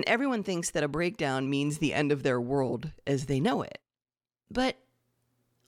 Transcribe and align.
And 0.00 0.08
everyone 0.08 0.42
thinks 0.42 0.70
that 0.70 0.82
a 0.82 0.88
breakdown 0.88 1.50
means 1.50 1.76
the 1.76 1.92
end 1.92 2.10
of 2.10 2.22
their 2.22 2.40
world 2.40 2.90
as 3.06 3.26
they 3.26 3.38
know 3.38 3.60
it. 3.60 3.80
But 4.50 4.78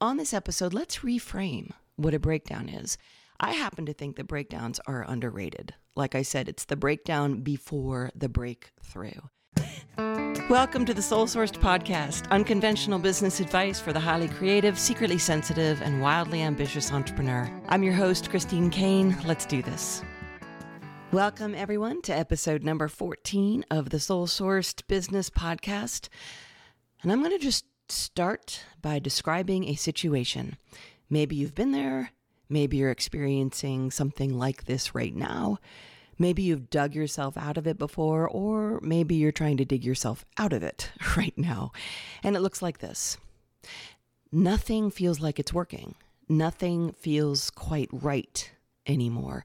on 0.01 0.17
this 0.17 0.33
episode, 0.33 0.73
let's 0.73 1.01
reframe 1.01 1.73
what 1.97 2.15
a 2.15 2.19
breakdown 2.19 2.71
is. 2.71 2.97
I 3.39 3.53
happen 3.53 3.85
to 3.85 3.93
think 3.93 4.17
that 4.17 4.29
breakdowns 4.29 4.81
are 4.87 5.05
underrated. 5.07 5.75
Like 5.95 6.15
I 6.15 6.23
said, 6.23 6.49
it's 6.49 6.65
the 6.65 6.77
breakdown 6.77 7.43
before 7.43 8.11
the 8.15 8.31
breakthrough. 8.31 9.21
Welcome 10.49 10.87
to 10.87 10.95
the 10.95 11.03
Soul 11.03 11.27
Sourced 11.27 11.61
Podcast, 11.61 12.27
unconventional 12.31 13.01
business 13.01 13.39
advice 13.39 13.81
for 13.81 13.93
the 13.93 14.01
highly 14.01 14.29
creative, 14.29 14.79
secretly 14.79 15.19
sensitive, 15.19 15.83
and 15.83 16.01
wildly 16.01 16.41
ambitious 16.41 16.91
entrepreneur. 16.91 17.51
I'm 17.69 17.83
your 17.83 17.93
host, 17.93 18.31
Christine 18.31 18.71
Kane. 18.71 19.15
Let's 19.27 19.45
do 19.45 19.61
this. 19.61 20.03
Welcome, 21.13 21.55
everyone, 21.55 22.01
to 22.03 22.17
episode 22.17 22.63
number 22.63 22.89
14 22.89 23.67
of 23.71 23.91
the 23.91 24.01
Soul 24.01 24.27
Sourced 24.27 24.81
Business 24.87 25.29
Podcast. 25.29 26.09
And 27.03 27.13
I'm 27.13 27.21
going 27.21 27.33
to 27.33 27.39
just 27.39 27.67
start 27.91 28.65
by 28.81 28.99
describing 28.99 29.69
a 29.69 29.75
situation. 29.75 30.57
Maybe 31.11 31.37
you've 31.37 31.55
been 31.55 31.73
there, 31.73 32.13
maybe 32.49 32.79
you're 32.79 32.91
experiencing 32.91 33.91
something 33.91 34.39
like 34.39 34.65
this 34.65 34.95
right 34.95 35.15
now. 35.15 35.59
Maybe 36.19 36.45
you've 36.45 36.71
dug 36.71 36.95
yourself 36.95 37.37
out 37.37 37.59
of 37.59 37.67
it 37.67 37.77
before, 37.77 38.27
or 38.27 38.81
maybe 38.81 39.15
you're 39.15 39.33
trying 39.33 39.59
to 39.59 39.67
dig 39.67 39.85
yourself 39.85 40.25
out 40.39 40.55
of 40.55 40.63
it 40.63 40.93
right 41.19 41.37
now. 41.37 41.73
And 42.23 42.37
it 42.37 42.41
looks 42.41 42.63
like 42.63 42.79
this 42.79 43.19
Nothing 44.33 44.91
feels 44.91 45.21
like 45.21 45.39
it's 45.39 45.53
working. 45.53 45.95
Nothing 46.27 46.93
feels 46.93 47.51
quite 47.51 47.91
right 47.93 48.51
anymore 48.87 49.45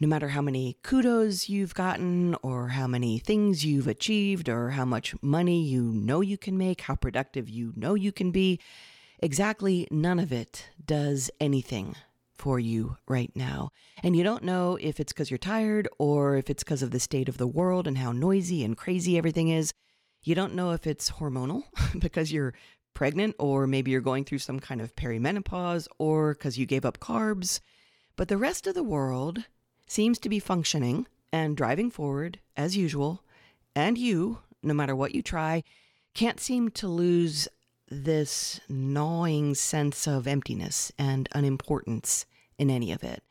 no 0.00 0.08
matter 0.08 0.28
how 0.28 0.42
many 0.42 0.76
kudos 0.82 1.48
you've 1.48 1.74
gotten, 1.74 2.34
or 2.42 2.68
how 2.68 2.86
many 2.86 3.18
things 3.18 3.64
you've 3.64 3.86
achieved, 3.86 4.48
or 4.48 4.70
how 4.70 4.84
much 4.84 5.14
money 5.22 5.62
you 5.62 5.82
know 5.82 6.20
you 6.20 6.36
can 6.38 6.58
make, 6.58 6.82
how 6.82 6.94
productive 6.94 7.48
you 7.48 7.72
know 7.76 7.94
you 7.94 8.12
can 8.12 8.30
be, 8.30 8.60
exactly 9.20 9.86
none 9.90 10.18
of 10.18 10.32
it 10.32 10.68
does 10.84 11.30
anything 11.40 11.94
for 12.34 12.58
you 12.58 12.96
right 13.08 13.30
now. 13.34 13.70
And 14.02 14.16
you 14.16 14.24
don't 14.24 14.44
know 14.44 14.76
if 14.80 15.00
it's 15.00 15.12
because 15.12 15.30
you're 15.30 15.38
tired 15.38 15.88
or 15.98 16.36
if 16.36 16.50
it's 16.50 16.64
because 16.64 16.82
of 16.82 16.90
the 16.90 17.00
state 17.00 17.28
of 17.28 17.38
the 17.38 17.46
world 17.46 17.86
and 17.86 17.96
how 17.96 18.12
noisy 18.12 18.64
and 18.64 18.76
crazy 18.76 19.16
everything 19.16 19.48
is. 19.48 19.72
You 20.22 20.34
don't 20.34 20.54
know 20.54 20.72
if 20.72 20.86
it's 20.86 21.12
hormonal 21.12 21.62
because 21.98 22.32
you're 22.32 22.54
pregnant 22.92 23.34
or 23.38 23.66
maybe 23.66 23.90
you're 23.90 24.00
going 24.00 24.24
through 24.24 24.38
some 24.38 24.60
kind 24.60 24.80
of 24.80 24.94
perimenopause 24.96 25.86
or 25.98 26.34
because 26.34 26.58
you 26.58 26.66
gave 26.66 26.84
up 26.84 26.98
carbs. 26.98 27.60
But 28.16 28.28
the 28.28 28.38
rest 28.38 28.66
of 28.66 28.74
the 28.74 28.82
world 28.84 29.44
seems 29.86 30.18
to 30.20 30.28
be 30.28 30.38
functioning 30.38 31.06
and 31.32 31.56
driving 31.56 31.90
forward 31.90 32.38
as 32.56 32.76
usual, 32.76 33.22
and 33.74 33.98
you, 33.98 34.38
no 34.62 34.74
matter 34.74 34.94
what 34.94 35.14
you 35.14 35.22
try, 35.22 35.62
can't 36.14 36.40
seem 36.40 36.70
to 36.70 36.88
lose 36.88 37.48
this 37.90 38.60
gnawing 38.68 39.54
sense 39.54 40.06
of 40.06 40.26
emptiness 40.26 40.92
and 40.98 41.28
unimportance 41.34 42.24
in 42.58 42.70
any 42.70 42.92
of 42.92 43.02
it. 43.02 43.22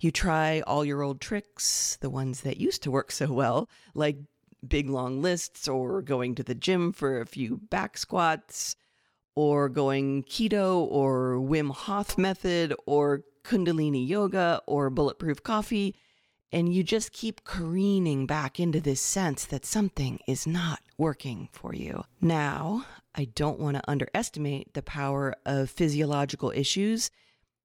You 0.00 0.10
try 0.10 0.60
all 0.60 0.84
your 0.84 1.02
old 1.02 1.20
tricks, 1.20 1.98
the 2.00 2.10
ones 2.10 2.40
that 2.40 2.56
used 2.56 2.82
to 2.82 2.90
work 2.90 3.12
so 3.12 3.32
well, 3.32 3.68
like 3.94 4.16
big 4.66 4.88
long 4.88 5.22
lists 5.22 5.68
or 5.68 6.02
going 6.02 6.34
to 6.34 6.42
the 6.42 6.54
gym 6.54 6.92
for 6.92 7.20
a 7.20 7.26
few 7.26 7.58
back 7.70 7.96
squats 7.96 8.76
or 9.34 9.68
going 9.68 10.22
keto 10.24 10.86
or 10.90 11.36
Wim 11.36 11.70
Hof 11.70 12.18
method 12.18 12.74
or 12.86 13.22
Kundalini 13.44 14.06
yoga 14.06 14.60
or 14.66 14.90
bulletproof 14.90 15.42
coffee, 15.42 15.94
and 16.52 16.72
you 16.72 16.82
just 16.82 17.12
keep 17.12 17.44
careening 17.44 18.26
back 18.26 18.58
into 18.58 18.80
this 18.80 19.00
sense 19.00 19.44
that 19.46 19.64
something 19.64 20.18
is 20.26 20.46
not 20.46 20.80
working 20.98 21.48
for 21.52 21.74
you. 21.74 22.04
Now, 22.20 22.86
I 23.14 23.24
don't 23.24 23.60
want 23.60 23.76
to 23.76 23.90
underestimate 23.90 24.74
the 24.74 24.82
power 24.82 25.34
of 25.46 25.70
physiological 25.70 26.52
issues. 26.54 27.10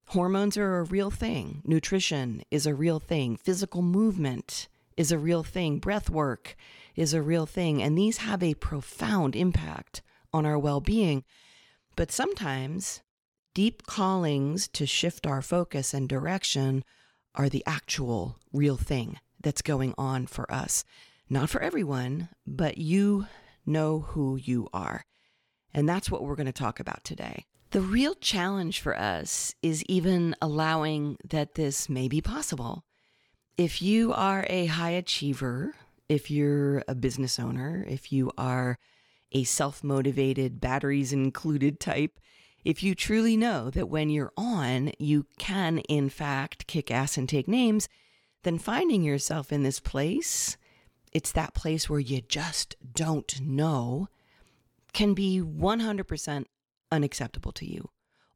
Hormones 0.09 0.55
are 0.58 0.77
a 0.77 0.83
real 0.83 1.10
thing, 1.10 1.61
nutrition 1.66 2.44
is 2.52 2.67
a 2.67 2.76
real 2.76 2.99
thing, 2.99 3.38
physical 3.38 3.82
movement 3.82 4.67
is 4.98 5.11
a 5.11 5.17
real 5.17 5.44
thing, 5.44 5.80
breath 5.80 6.10
work 6.10 6.55
is 6.95 7.14
a 7.14 7.22
real 7.22 7.45
thing, 7.45 7.82
and 7.82 7.98
these 7.98 8.17
have 8.17 8.42
a 8.44 8.54
profound 8.54 9.36
impact 9.36 10.02
on 10.32 10.45
our 10.45 10.60
well 10.60 10.80
being. 10.80 11.23
But 11.95 12.11
sometimes 12.11 13.02
deep 13.55 13.88
callings 13.88 14.67
to 14.67 14.86
shift 14.86 15.26
our 15.26 15.42
focus 15.42 15.93
and 15.93 16.08
direction 16.08 16.83
are 17.33 17.49
the 17.49 17.64
actual 17.66 18.38
real 18.54 18.77
thing 18.77 19.17
that's 19.42 19.64
going 19.64 19.95
on 19.98 20.27
for 20.27 20.52
us. 20.52 20.83
Not 21.30 21.49
for 21.49 21.61
everyone, 21.61 22.30
but 22.45 22.77
you 22.77 23.26
know 23.66 24.02
who 24.02 24.36
you 24.36 24.67
are. 24.73 25.05
And 25.73 25.89
that's 25.89 26.11
what 26.11 26.23
we're 26.23 26.36
going 26.36 26.45
to 26.45 26.52
talk 26.52 26.80
about 26.80 27.04
today. 27.04 27.45
The 27.71 27.82
real 27.82 28.14
challenge 28.16 28.80
for 28.80 28.95
us 28.95 29.55
is 29.64 29.83
even 29.86 30.36
allowing 30.42 31.17
that 31.30 31.55
this 31.55 31.89
may 31.89 32.08
be 32.08 32.22
possible. 32.22 32.83
If 33.58 33.82
you 33.82 34.14
are 34.14 34.45
a 34.49 34.66
high 34.66 34.92
achiever, 34.92 35.73
if 36.10 36.30
you're 36.30 36.83
a 36.87 36.95
business 36.95 37.39
owner, 37.39 37.86
if 37.87 38.11
you 38.11 38.32
are 38.37 38.77
a 39.32 39.45
self 39.45 39.83
motivated, 39.83 40.61
batteries 40.61 41.11
included 41.11 41.80
type, 41.80 42.20
if 42.65 42.81
you 42.81 42.95
truly 42.95 43.37
know 43.37 43.70
that 43.70 43.89
when 43.89 44.09
you're 44.09 44.33
on, 44.36 44.92
you 44.98 45.27
can, 45.37 45.77
in 45.77 46.09
fact, 46.09 46.65
kick 46.65 46.89
ass 46.89 47.15
and 47.15 47.30
take 47.30 47.48
names, 47.48 47.87
then 48.42 48.58
finding 48.58 49.03
yourself 49.03 49.53
in 49.53 49.61
this 49.61 49.80
place, 49.80 50.58
it's 51.14 51.31
that 51.31 51.54
place 51.54 51.87
where 51.87 51.99
you 51.99 52.21
just 52.21 52.75
don't 52.93 53.39
know, 53.39 54.08
can 54.93 55.14
be 55.14 55.39
100% 55.39 56.45
unacceptable 56.92 57.52
to 57.52 57.71
you. 57.71 57.89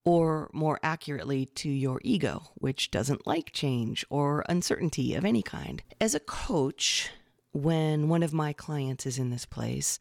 Or 0.05 0.49
more 0.53 0.79
accurately, 0.83 1.47
to 1.55 1.69
your 1.69 1.99
ego, 2.03 2.51
which 2.53 2.91
doesn't 2.91 3.27
like 3.27 3.51
change 3.51 4.05
or 4.11 4.45
uncertainty 4.47 5.15
of 5.15 5.25
any 5.25 5.41
kind. 5.41 5.81
As 5.99 6.13
a 6.13 6.19
coach, 6.19 7.09
when 7.51 8.07
one 8.07 8.23
of 8.23 8.31
my 8.31 8.53
clients 8.53 9.05
is 9.07 9.17
in 9.17 9.31
this 9.31 9.45
place, 9.45 9.99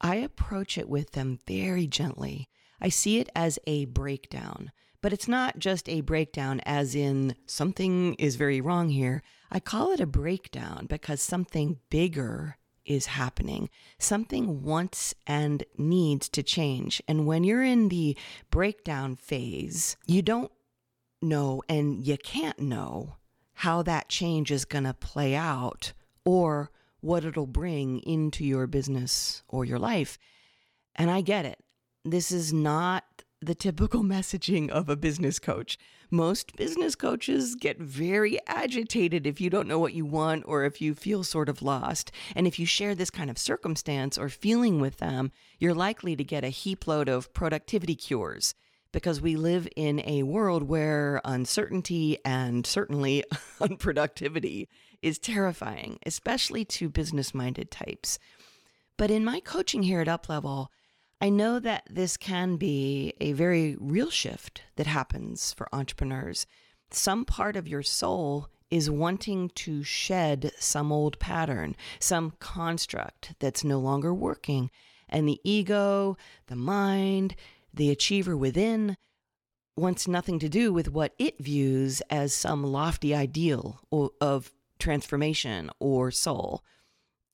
I 0.00 0.16
approach 0.16 0.78
it 0.78 0.88
with 0.88 1.12
them 1.12 1.40
very 1.46 1.88
gently 1.88 2.48
I 2.80 2.88
see 2.88 3.18
it 3.18 3.28
as 3.34 3.58
a 3.66 3.86
breakdown. 3.86 4.72
But 5.00 5.12
it's 5.12 5.28
not 5.28 5.58
just 5.58 5.88
a 5.88 6.00
breakdown, 6.00 6.60
as 6.66 6.94
in 6.94 7.36
something 7.46 8.14
is 8.14 8.34
very 8.36 8.60
wrong 8.60 8.88
here. 8.88 9.22
I 9.50 9.60
call 9.60 9.92
it 9.92 10.00
a 10.00 10.06
breakdown 10.06 10.86
because 10.86 11.22
something 11.22 11.78
bigger 11.88 12.56
is 12.84 13.06
happening. 13.06 13.70
Something 13.98 14.62
wants 14.62 15.14
and 15.26 15.62
needs 15.76 16.28
to 16.30 16.42
change. 16.42 17.00
And 17.06 17.26
when 17.26 17.44
you're 17.44 17.62
in 17.62 17.90
the 17.90 18.16
breakdown 18.50 19.14
phase, 19.14 19.96
you 20.06 20.22
don't 20.22 20.50
know 21.22 21.62
and 21.68 22.04
you 22.04 22.16
can't 22.16 22.58
know 22.58 23.16
how 23.52 23.82
that 23.82 24.08
change 24.08 24.50
is 24.50 24.64
going 24.64 24.84
to 24.84 24.94
play 24.94 25.34
out 25.34 25.92
or 26.24 26.70
what 27.00 27.24
it'll 27.24 27.46
bring 27.46 28.00
into 28.00 28.44
your 28.44 28.66
business 28.66 29.42
or 29.48 29.64
your 29.64 29.78
life. 29.78 30.18
And 30.96 31.10
I 31.10 31.20
get 31.20 31.44
it. 31.44 31.62
This 32.04 32.32
is 32.32 32.52
not 32.52 33.04
the 33.40 33.54
typical 33.54 34.02
messaging 34.02 34.68
of 34.70 34.88
a 34.88 34.96
business 34.96 35.38
coach. 35.38 35.78
Most 36.10 36.56
business 36.56 36.94
coaches 36.94 37.54
get 37.54 37.78
very 37.78 38.38
agitated 38.46 39.26
if 39.26 39.40
you 39.40 39.50
don't 39.50 39.68
know 39.68 39.78
what 39.78 39.92
you 39.92 40.06
want 40.06 40.44
or 40.46 40.64
if 40.64 40.80
you 40.80 40.94
feel 40.94 41.22
sort 41.22 41.48
of 41.48 41.60
lost. 41.60 42.10
And 42.34 42.46
if 42.46 42.58
you 42.58 42.64
share 42.64 42.94
this 42.94 43.10
kind 43.10 43.28
of 43.28 43.36
circumstance 43.36 44.16
or 44.16 44.28
feeling 44.28 44.80
with 44.80 44.96
them, 44.96 45.32
you're 45.58 45.74
likely 45.74 46.16
to 46.16 46.24
get 46.24 46.44
a 46.44 46.48
heap 46.48 46.86
load 46.86 47.08
of 47.08 47.32
productivity 47.34 47.94
cures 47.94 48.54
because 48.90 49.20
we 49.20 49.36
live 49.36 49.68
in 49.76 50.00
a 50.06 50.22
world 50.22 50.62
where 50.62 51.20
uncertainty 51.24 52.18
and 52.24 52.66
certainly 52.66 53.22
unproductivity 53.60 54.66
is 55.02 55.18
terrifying, 55.18 55.98
especially 56.06 56.64
to 56.64 56.88
business 56.88 57.34
minded 57.34 57.70
types. 57.70 58.18
But 58.96 59.10
in 59.10 59.24
my 59.24 59.40
coaching 59.40 59.82
here 59.82 60.00
at 60.00 60.08
Uplevel, 60.08 60.68
I 61.20 61.30
know 61.30 61.58
that 61.58 61.82
this 61.90 62.16
can 62.16 62.56
be 62.56 63.12
a 63.20 63.32
very 63.32 63.76
real 63.80 64.08
shift 64.08 64.62
that 64.76 64.86
happens 64.86 65.52
for 65.52 65.68
entrepreneurs. 65.74 66.46
Some 66.92 67.24
part 67.24 67.56
of 67.56 67.66
your 67.66 67.82
soul 67.82 68.48
is 68.70 68.88
wanting 68.88 69.48
to 69.56 69.82
shed 69.82 70.52
some 70.60 70.92
old 70.92 71.18
pattern, 71.18 71.74
some 71.98 72.34
construct 72.38 73.34
that's 73.40 73.64
no 73.64 73.80
longer 73.80 74.14
working. 74.14 74.70
And 75.08 75.28
the 75.28 75.40
ego, 75.42 76.16
the 76.46 76.54
mind, 76.54 77.34
the 77.74 77.90
achiever 77.90 78.36
within 78.36 78.96
wants 79.76 80.06
nothing 80.06 80.38
to 80.38 80.48
do 80.48 80.72
with 80.72 80.92
what 80.92 81.14
it 81.18 81.42
views 81.42 82.00
as 82.10 82.32
some 82.32 82.62
lofty 82.62 83.12
ideal 83.12 83.80
of 84.20 84.52
transformation 84.78 85.70
or 85.80 86.12
soul. 86.12 86.62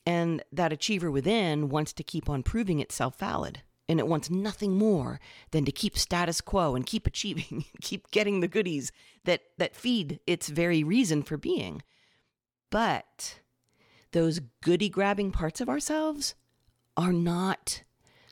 And 0.07 0.43
that 0.53 0.73
achiever 0.73 1.11
within 1.11 1.69
wants 1.69 1.93
to 1.95 2.03
keep 2.03 2.31
on 2.31 2.43
proving 2.43 2.81
itself 2.81 3.19
valid 3.19 3.61
and 3.89 4.01
it 4.01 4.09
wants 4.09 4.31
nothing 4.31 4.77
more 4.77 5.21
than 5.51 5.65
to 5.65 5.73
keep 5.73 5.99
status 5.99 6.41
quo 6.41 6.75
and 6.75 6.87
keep 6.87 7.07
achieving, 7.07 7.65
keep 7.81 8.11
getting 8.11 8.41
the 8.41 8.49
goodies 8.49 8.93
that 9.25 9.43
that 9.59 9.77
feed 9.77 10.21
its 10.27 10.49
very 10.49 10.83
reason 10.83 11.23
for 11.23 11.37
being. 11.37 11.83
But 12.71 13.41
those 14.13 14.41
goody 14.63 14.89
grabbing 14.89 15.33
parts 15.33 15.61
of 15.61 15.69
ourselves 15.69 16.35
are 16.97 17.13
not 17.13 17.83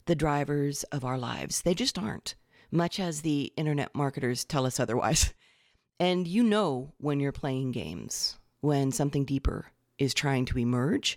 the 0.06 0.14
drivers 0.14 0.84
of 0.84 1.04
our 1.04 1.19
lives. 1.19 1.62
They 1.62 1.75
just 1.75 1.98
aren't, 1.98 2.34
much 2.70 2.98
as 2.98 3.20
the 3.20 3.52
internet 3.56 3.94
marketers 3.94 4.44
tell 4.44 4.66
us 4.66 4.81
otherwise. 4.81 5.32
And 6.00 6.26
you 6.26 6.43
know 6.43 6.94
when 6.98 7.20
you're 7.20 7.31
playing 7.31 7.70
games, 7.70 8.37
when 8.60 8.90
something 8.90 9.25
deeper 9.25 9.66
is 9.98 10.12
trying 10.12 10.46
to 10.46 10.58
emerge, 10.58 11.16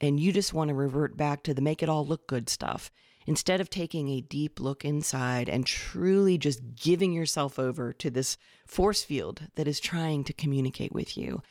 and 0.00 0.18
you 0.18 0.32
just 0.32 0.52
want 0.52 0.70
to 0.70 0.74
revert 0.74 1.16
back 1.16 1.44
to 1.44 1.54
the 1.54 1.62
make 1.62 1.84
it 1.84 1.88
all 1.88 2.04
look 2.04 2.26
good 2.26 2.48
stuff 2.48 2.90
instead 3.26 3.60
of 3.60 3.70
taking 3.70 4.08
a 4.08 4.20
deep 4.20 4.60
look 4.60 4.84
inside 4.84 5.48
and 5.48 5.66
truly 5.66 6.38
just 6.38 6.76
giving 6.76 7.12
yourself 7.12 7.58
over 7.58 7.92
to 7.92 8.10
this 8.10 8.36
force 8.66 9.02
field 9.02 9.48
that 9.54 9.68
is 9.68 9.80
trying 9.80 10.24
to 10.24 10.32
communicate 10.32 10.92
with 10.92 11.16
you. 11.16 11.42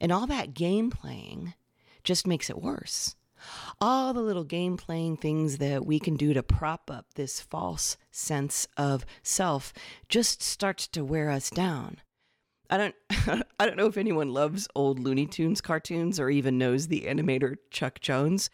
And 0.00 0.12
all 0.12 0.26
that 0.26 0.54
game 0.54 0.90
playing 0.90 1.54
just 2.04 2.26
makes 2.26 2.48
it 2.48 2.62
worse. 2.62 3.16
All 3.80 4.12
the 4.12 4.20
little 4.20 4.44
game 4.44 4.76
playing 4.76 5.16
things 5.18 5.58
that 5.58 5.86
we 5.86 5.98
can 5.98 6.16
do 6.16 6.34
to 6.34 6.42
prop 6.42 6.90
up 6.90 7.14
this 7.14 7.40
false 7.40 7.96
sense 8.10 8.66
of 8.76 9.06
self 9.22 9.72
just 10.08 10.42
starts 10.42 10.86
to 10.88 11.04
wear 11.04 11.30
us 11.30 11.50
down. 11.50 11.98
I 12.70 12.76
don't 12.76 12.94
I 13.58 13.66
don't 13.66 13.76
know 13.76 13.86
if 13.86 13.96
anyone 13.96 14.32
loves 14.32 14.68
old 14.74 14.98
Looney 14.98 15.26
Tunes 15.26 15.60
cartoons 15.60 16.18
or 16.18 16.30
even 16.30 16.58
knows 16.58 16.88
the 16.88 17.02
animator 17.02 17.56
Chuck 17.70 18.00
Jones, 18.00 18.50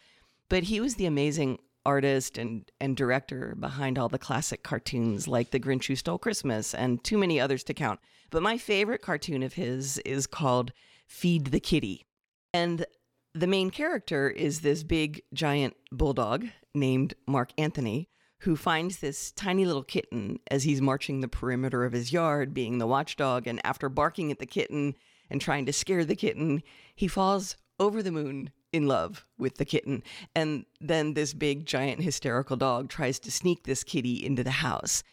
but 0.49 0.63
he 0.63 0.79
was 0.79 0.95
the 0.95 1.05
amazing 1.05 1.59
artist 1.85 2.37
and, 2.37 2.69
and 2.79 2.97
director 2.97 3.55
behind 3.59 3.97
all 3.97 4.09
the 4.09 4.19
classic 4.19 4.63
cartoons 4.63 5.27
like 5.27 5.51
The 5.51 5.59
Grinch 5.59 5.87
Who 5.87 5.95
Stole 5.95 6.17
Christmas 6.17 6.73
and 6.73 7.03
too 7.03 7.17
many 7.17 7.39
others 7.39 7.63
to 7.65 7.73
count. 7.73 7.99
But 8.29 8.43
my 8.43 8.57
favorite 8.57 9.01
cartoon 9.01 9.43
of 9.43 9.53
his 9.53 9.97
is 9.99 10.27
called 10.27 10.71
Feed 11.07 11.47
the 11.47 11.59
Kitty. 11.59 12.05
And 12.53 12.85
the 13.33 13.47
main 13.47 13.69
character 13.69 14.29
is 14.29 14.61
this 14.61 14.83
big 14.83 15.21
giant 15.33 15.75
bulldog 15.91 16.47
named 16.73 17.13
Marc 17.27 17.51
Antony 17.57 18.09
who 18.45 18.55
finds 18.55 18.97
this 18.97 19.31
tiny 19.31 19.65
little 19.65 19.83
kitten 19.83 20.39
as 20.51 20.63
he's 20.63 20.81
marching 20.81 21.21
the 21.21 21.27
perimeter 21.27 21.83
of 21.83 21.93
his 21.93 22.13
yard, 22.13 22.53
being 22.53 22.77
the 22.77 22.87
watchdog. 22.87 23.47
And 23.47 23.59
after 23.63 23.89
barking 23.89 24.31
at 24.31 24.39
the 24.39 24.45
kitten 24.45 24.95
and 25.29 25.41
trying 25.41 25.65
to 25.65 25.73
scare 25.73 26.05
the 26.05 26.15
kitten, 26.15 26.61
he 26.95 27.07
falls 27.07 27.57
over 27.79 28.03
the 28.03 28.11
moon 28.11 28.51
in 28.75 28.87
love 28.87 29.25
with 29.37 29.55
the 29.55 29.65
kitten. 29.65 30.03
And 30.35 30.65
then 30.81 31.13
this 31.13 31.33
big, 31.33 31.65
giant, 31.65 32.01
hysterical 32.01 32.57
dog 32.57 32.89
tries 32.89 33.19
to 33.19 33.31
sneak 33.31 33.63
this 33.63 33.83
kitty 33.83 34.23
into 34.25 34.43
the 34.43 34.51
house. 34.51 35.03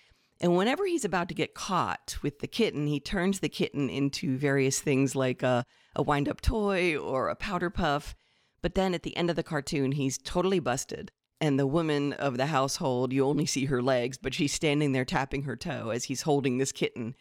And 0.40 0.56
whenever 0.56 0.84
he's 0.84 1.04
about 1.04 1.28
to 1.28 1.34
get 1.34 1.54
caught 1.54 2.16
with 2.20 2.40
the 2.40 2.48
kitten, 2.48 2.88
he 2.88 2.98
turns 2.98 3.38
the 3.38 3.48
kitten 3.48 3.88
into 3.88 4.36
various 4.36 4.80
things 4.80 5.14
like 5.14 5.42
a, 5.44 5.64
a 5.94 6.02
wind 6.02 6.28
up 6.28 6.40
toy 6.40 6.96
or 6.96 7.28
a 7.28 7.36
powder 7.36 7.70
puff. 7.70 8.16
But 8.60 8.74
then 8.74 8.92
at 8.92 9.04
the 9.04 9.16
end 9.16 9.30
of 9.30 9.36
the 9.36 9.44
cartoon, 9.44 9.92
he's 9.92 10.18
totally 10.18 10.58
busted. 10.58 11.12
And 11.40 11.58
the 11.58 11.66
woman 11.66 12.12
of 12.14 12.36
the 12.36 12.46
household, 12.46 13.12
you 13.12 13.24
only 13.24 13.46
see 13.46 13.66
her 13.66 13.80
legs, 13.82 14.18
but 14.18 14.34
she's 14.34 14.52
standing 14.52 14.92
there 14.92 15.04
tapping 15.04 15.44
her 15.44 15.56
toe 15.56 15.90
as 15.90 16.04
he's 16.04 16.22
holding 16.22 16.58
this 16.58 16.72
kitten. 16.72 17.14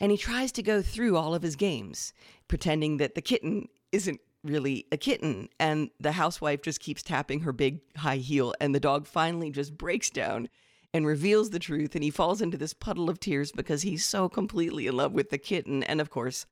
And 0.00 0.10
he 0.10 0.16
tries 0.18 0.52
to 0.52 0.62
go 0.62 0.80
through 0.80 1.16
all 1.16 1.34
of 1.34 1.42
his 1.42 1.56
games, 1.56 2.14
pretending 2.46 2.96
that 2.98 3.14
the 3.14 3.22
kitten 3.22 3.68
isn't 3.92 4.20
really 4.48 4.86
a 4.90 4.96
kitten. 4.96 5.48
And 5.60 5.90
the 6.00 6.12
housewife 6.12 6.62
just 6.62 6.80
keeps 6.80 7.02
tapping 7.02 7.40
her 7.40 7.52
big 7.52 7.80
high 7.96 8.16
heel, 8.16 8.54
and 8.60 8.74
the 8.74 8.80
dog 8.80 9.06
finally 9.06 9.50
just 9.50 9.76
breaks 9.76 10.10
down 10.10 10.48
and 10.94 11.06
reveals 11.06 11.50
the 11.50 11.58
truth. 11.58 11.94
And 11.94 12.02
he 12.02 12.10
falls 12.10 12.40
into 12.40 12.56
this 12.56 12.74
puddle 12.74 13.10
of 13.10 13.20
tears 13.20 13.52
because 13.52 13.82
he's 13.82 14.04
so 14.04 14.28
completely 14.28 14.86
in 14.86 14.96
love 14.96 15.12
with 15.12 15.30
the 15.30 15.38
kitten. 15.38 15.82
And 15.82 16.00
of 16.00 16.10
course, 16.10 16.46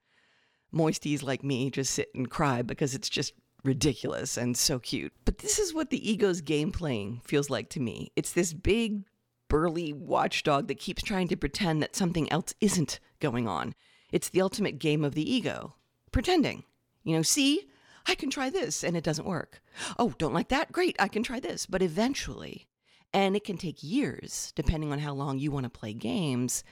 moisties 0.74 1.22
like 1.22 1.42
me 1.42 1.70
just 1.70 1.92
sit 1.92 2.10
and 2.14 2.30
cry 2.30 2.62
because 2.62 2.94
it's 2.94 3.08
just 3.08 3.32
ridiculous 3.64 4.36
and 4.36 4.56
so 4.56 4.78
cute. 4.78 5.12
But 5.24 5.38
this 5.38 5.58
is 5.58 5.74
what 5.74 5.90
the 5.90 6.10
ego's 6.10 6.40
game 6.40 6.72
playing 6.72 7.20
feels 7.24 7.50
like 7.50 7.68
to 7.70 7.80
me. 7.80 8.12
It's 8.14 8.32
this 8.32 8.52
big, 8.52 9.04
burly 9.48 9.92
watchdog 9.92 10.68
that 10.68 10.78
keeps 10.78 11.02
trying 11.02 11.28
to 11.28 11.36
pretend 11.36 11.82
that 11.82 11.96
something 11.96 12.30
else 12.30 12.54
isn't 12.60 13.00
going 13.20 13.48
on. 13.48 13.74
It's 14.12 14.28
the 14.28 14.40
ultimate 14.40 14.78
game 14.78 15.04
of 15.04 15.14
the 15.14 15.30
ego, 15.30 15.74
pretending. 16.12 16.64
You 17.02 17.16
know, 17.16 17.22
see, 17.22 17.68
I 18.06 18.14
can 18.14 18.30
try 18.30 18.50
this 18.50 18.84
and 18.84 18.96
it 18.96 19.04
doesn't 19.04 19.26
work. 19.26 19.60
Oh, 19.98 20.14
don't 20.18 20.34
like 20.34 20.48
that? 20.48 20.72
Great, 20.72 20.96
I 20.98 21.08
can 21.08 21.22
try 21.22 21.40
this. 21.40 21.66
But 21.66 21.82
eventually, 21.82 22.68
and 23.12 23.36
it 23.36 23.44
can 23.44 23.58
take 23.58 23.82
years 23.82 24.52
depending 24.54 24.92
on 24.92 24.98
how 24.98 25.12
long 25.12 25.38
you 25.38 25.50
want 25.50 25.64
to 25.64 25.70
play 25.70 25.92
games, 25.92 26.62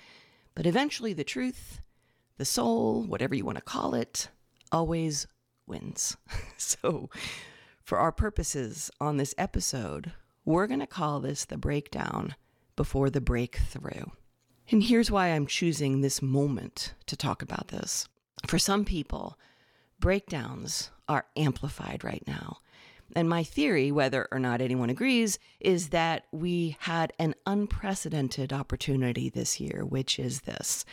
but 0.55 0.67
eventually 0.67 1.13
the 1.13 1.25
truth, 1.25 1.81
the 2.39 2.45
soul, 2.45 3.03
whatever 3.03 3.35
you 3.35 3.45
want 3.45 3.57
to 3.59 3.63
call 3.63 3.95
it, 3.95 4.29
always 4.71 5.27
wins. 5.67 6.17
so, 6.57 7.11
for 7.83 7.99
our 7.99 8.13
purposes 8.13 8.91
on 9.01 9.17
this 9.17 9.35
episode, 9.37 10.13
we're 10.45 10.67
going 10.67 10.81
to 10.81 10.87
call 10.87 11.21
this 11.21 11.45
the 11.45 11.57
breakdown 11.57 12.35
before 12.77 13.11
the 13.11 13.21
breakthrough. 13.21 14.05
And 14.71 14.83
here's 14.83 15.11
why 15.11 15.29
I'm 15.29 15.47
choosing 15.47 16.01
this 16.01 16.23
moment 16.23 16.95
to 17.07 17.17
talk 17.17 17.43
about 17.43 17.69
this. 17.69 18.09
For 18.47 18.59
some 18.59 18.85
people, 18.85 19.39
breakdowns 20.01 20.91
are 21.09 21.27
amplified 21.37 22.05
right 22.05 22.23
now. 22.27 22.59
And 23.15 23.29
my 23.29 23.45
theory, 23.45 23.93
whether 23.93 24.27
or 24.33 24.39
not 24.39 24.61
anyone 24.61 24.91
agrees, 24.91 25.39
is 25.61 25.91
that 25.91 26.27
we 26.33 26.77
had 26.81 27.13
an 27.19 27.35
unprecedented 27.47 28.53
opportunity 28.53 29.29
this 29.29 29.61
year, 29.61 29.85
which 29.85 30.19
is 30.19 30.43
this. 30.43 30.85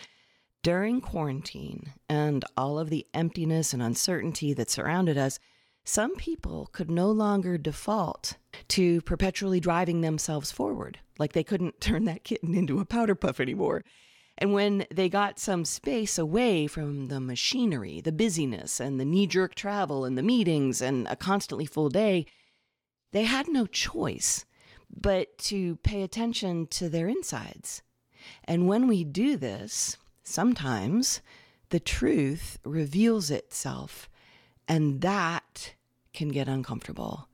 During 0.64 1.02
quarantine 1.02 1.94
and 2.08 2.46
all 2.56 2.78
of 2.78 2.90
the 2.90 3.08
emptiness 3.14 3.74
and 3.74 3.82
uncertainty 3.82 4.54
that 4.54 4.70
surrounded 4.70 5.18
us, 5.18 5.40
some 5.84 6.16
people 6.16 6.70
could 6.72 6.92
no 6.92 7.10
longer 7.10 7.58
default 7.58 8.38
to 8.68 9.02
perpetually 9.02 9.60
driving 9.60 10.02
themselves 10.02 10.52
forward, 10.52 11.00
like 11.18 11.34
they 11.34 11.44
couldn't 11.44 11.82
turn 11.82 12.06
that 12.06 12.24
kitten 12.24 12.54
into 12.54 12.80
a 12.80 12.86
powder 12.86 13.16
puff 13.16 13.40
anymore. 13.40 13.84
And 14.42 14.54
when 14.54 14.88
they 14.90 15.08
got 15.08 15.38
some 15.38 15.66
space 15.66 16.18
away 16.18 16.66
from 16.66 17.10
the 17.10 17.20
machinery, 17.20 18.02
the 18.02 18.12
busyness, 18.12 18.80
and 18.80 19.00
the 19.00 19.06
knee 19.06 19.28
jerk 19.28 19.54
travel, 19.54 20.04
and 20.04 20.18
the 20.18 20.24
meetings, 20.24 20.82
and 20.82 21.08
a 21.08 21.16
constantly 21.16 21.68
full 21.68 21.90
day, 21.90 22.26
they 23.12 23.26
had 23.26 23.48
no 23.48 23.68
choice 23.68 24.46
but 24.90 25.38
to 25.38 25.76
pay 25.78 26.02
attention 26.02 26.66
to 26.68 26.90
their 26.90 27.08
insides. 27.08 27.84
And 28.44 28.68
when 28.68 28.88
we 28.88 29.04
do 29.04 29.38
this, 29.38 29.98
sometimes 30.24 31.22
the 31.70 31.80
truth 31.80 32.58
reveals 32.66 33.30
itself, 33.30 34.10
and 34.68 35.02
that 35.02 35.76
can 36.14 36.30
get 36.30 36.48
uncomfortable. 36.48 37.30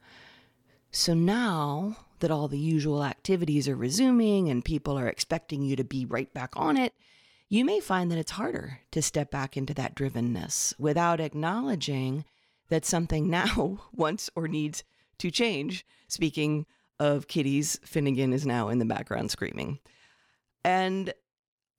So 0.92 1.13
now 1.13 1.95
that 2.19 2.31
all 2.31 2.47
the 2.47 2.59
usual 2.59 3.03
activities 3.03 3.68
are 3.68 3.75
resuming 3.75 4.49
and 4.49 4.65
people 4.65 4.97
are 4.97 5.07
expecting 5.07 5.61
you 5.61 5.75
to 5.75 5.83
be 5.83 6.06
right 6.06 6.33
back 6.33 6.51
on 6.56 6.77
it, 6.77 6.94
you 7.49 7.63
may 7.63 7.80
find 7.80 8.11
that 8.11 8.18
it's 8.18 8.31
harder 8.31 8.81
to 8.92 9.01
step 9.01 9.31
back 9.31 9.56
into 9.56 9.73
that 9.73 9.95
drivenness 9.95 10.73
without 10.80 11.19
acknowledging 11.19 12.25
that 12.69 12.85
something 12.85 13.30
now 13.30 13.80
wants 13.94 14.30
or 14.35 14.47
needs 14.47 14.83
to 15.19 15.31
change. 15.31 15.85
Speaking 16.07 16.65
of 16.99 17.27
kitties, 17.27 17.80
Finnegan 17.83 18.33
is 18.33 18.45
now 18.45 18.69
in 18.69 18.80
the 18.80 18.85
background 18.85 19.31
screaming. 19.31 19.80
And 20.63 21.13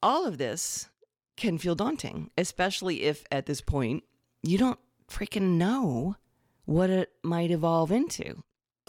all 0.03 0.27
of 0.27 0.39
this 0.39 0.89
can 1.37 1.59
feel 1.59 1.75
daunting, 1.75 2.31
especially 2.39 3.03
if 3.03 3.25
at 3.31 3.47
this 3.47 3.61
point 3.61 4.05
you 4.43 4.59
don't 4.59 4.79
freaking 5.09 5.57
know 5.57 6.17
what 6.65 6.91
it 6.91 7.11
might 7.23 7.51
evolve 7.51 7.91
into. 7.91 8.43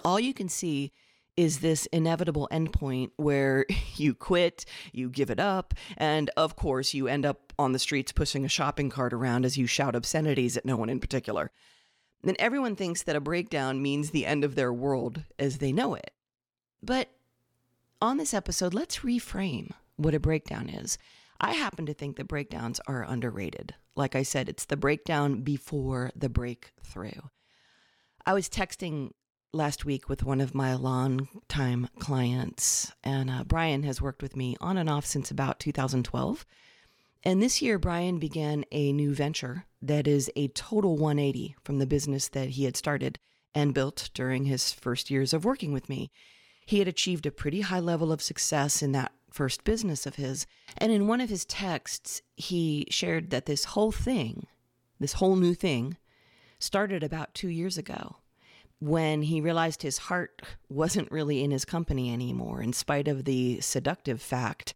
All 0.03 0.19
you 0.19 0.33
can 0.33 0.50
see 0.50 0.91
is 1.39 1.60
this 1.60 1.86
inevitable 1.93 2.50
endpoint 2.51 3.12
where 3.15 3.65
you 3.96 4.13
quit, 4.13 4.65
you 4.91 5.10
give 5.10 5.29
it 5.29 5.39
up, 5.39 5.74
and 5.96 6.29
of 6.36 6.58
course, 6.58 6.93
you 6.93 7.08
end 7.08 7.25
up 7.25 7.53
on 7.58 7.72
the 7.72 7.79
streets 7.79 8.12
pushing 8.12 8.43
a 8.43 8.50
shopping 8.50 8.89
cart 8.89 9.13
around 9.13 9.46
as 9.46 9.58
you 9.58 9.65
shout 9.65 9.96
obscenities 9.96 10.58
at 10.58 10.65
no 10.65 10.75
one 10.75 10.89
in 10.89 11.00
particular. 11.00 11.50
Then 12.24 12.36
everyone 12.39 12.75
thinks 12.75 13.03
that 13.03 13.15
a 13.15 13.22
breakdown 13.22 13.81
means 13.81 14.10
the 14.10 14.25
end 14.25 14.43
of 14.43 14.55
their 14.55 14.74
world 14.74 15.24
as 15.39 15.60
they 15.60 15.72
know 15.72 15.93
it. 15.93 16.12
But 16.84 17.10
on 18.01 18.17
this 18.17 18.34
episode, 18.34 18.74
let's 18.74 19.00
reframe 19.00 19.72
what 19.96 20.13
a 20.13 20.19
breakdown 20.19 20.67
is. 20.67 20.98
I 21.39 21.53
happen 21.53 21.86
to 21.86 21.93
think 21.93 22.17
that 22.17 22.27
breakdowns 22.27 22.81
are 22.86 23.03
underrated. 23.03 23.75
Like 23.96 24.13
I 24.13 24.24
said, 24.24 24.50
it's 24.50 24.65
the 24.65 24.75
breakdown 24.75 25.39
before 25.43 26.12
the 26.17 26.27
breakthrough. 26.27 27.22
I 28.25 28.34
was 28.34 28.50
texting 28.50 29.12
last 29.51 29.84
week 29.84 30.08
with 30.08 30.24
one 30.24 30.41
of 30.41 30.53
my 30.53 30.75
long-time 30.75 31.89
clients, 31.98 32.91
and 33.03 33.29
uh, 33.29 33.44
Brian 33.44 33.84
has 33.84 34.01
worked 34.01 34.22
with 34.22 34.36
me 34.36 34.56
on 34.62 34.77
and 34.77 34.89
off 34.89 35.06
since 35.06 35.32
about 35.32 35.60
2012. 35.60 36.46
And 37.24 37.41
this 37.41 37.62
year, 37.62 37.79
Brian 37.79 38.20
began 38.20 38.63
a 38.72 38.94
new 38.94 39.13
venture 39.13 39.65
that 39.82 40.08
is 40.08 40.32
a 40.36 40.50
total 40.50 40.98
180 40.98 41.56
from 41.63 41.79
the 41.79 41.88
business 41.88 42.27
that 42.29 42.50
he 42.50 42.65
had 42.65 42.77
started 42.77 43.20
and 43.56 43.74
built 43.74 44.10
during 44.13 44.46
his 44.46 44.72
first 44.72 45.10
years 45.10 45.34
of 45.34 45.46
working 45.46 45.74
with 45.74 45.89
me. 45.89 46.12
He 46.65 46.79
had 46.79 46.88
achieved 46.88 47.25
a 47.25 47.32
pretty 47.32 47.62
high 47.62 47.79
level 47.79 48.12
of 48.12 48.22
success 48.22 48.84
in 48.84 48.91
that 48.91 49.12
first 49.32 49.63
business 49.63 50.06
of 50.06 50.15
his. 50.15 50.46
And 50.77 50.91
in 50.91 51.08
one 51.08 51.22
of 51.22 51.29
his 51.29 51.46
texts, 51.46 52.22
he 52.36 52.86
shared 52.91 53.32
that 53.32 53.48
this 53.48 53.65
whole 53.65 53.91
thing, 53.91 54.46
this 55.00 55.13
whole 55.13 55.36
new 55.36 55.56
thing, 55.56 55.98
started 56.60 57.03
about 57.03 57.34
two 57.34 57.50
years 57.50 57.77
ago 57.77 58.18
when 58.79 59.24
he 59.24 59.41
realized 59.41 59.81
his 59.81 59.98
heart 59.98 60.41
wasn't 60.69 61.12
really 61.12 61.43
in 61.43 61.51
his 61.51 61.65
company 61.65 62.12
anymore, 62.12 62.62
in 62.62 62.74
spite 62.74 63.07
of 63.07 63.25
the 63.25 63.59
seductive 63.62 64.21
fact 64.21 64.74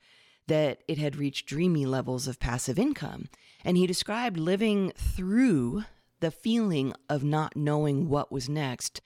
that 0.48 0.84
it 0.88 0.98
had 0.98 1.16
reached 1.16 1.48
dreamy 1.48 1.86
levels 1.86 2.28
of 2.28 2.40
passive 2.40 2.78
income. 2.78 3.30
And 3.64 3.78
he 3.78 3.88
described 3.88 4.38
living 4.38 4.92
through 4.98 5.86
the 6.20 6.32
feeling 6.32 6.94
of 7.10 7.24
not 7.24 7.56
knowing 7.56 8.10
what 8.10 8.32
was 8.32 8.50
next, 8.50 9.02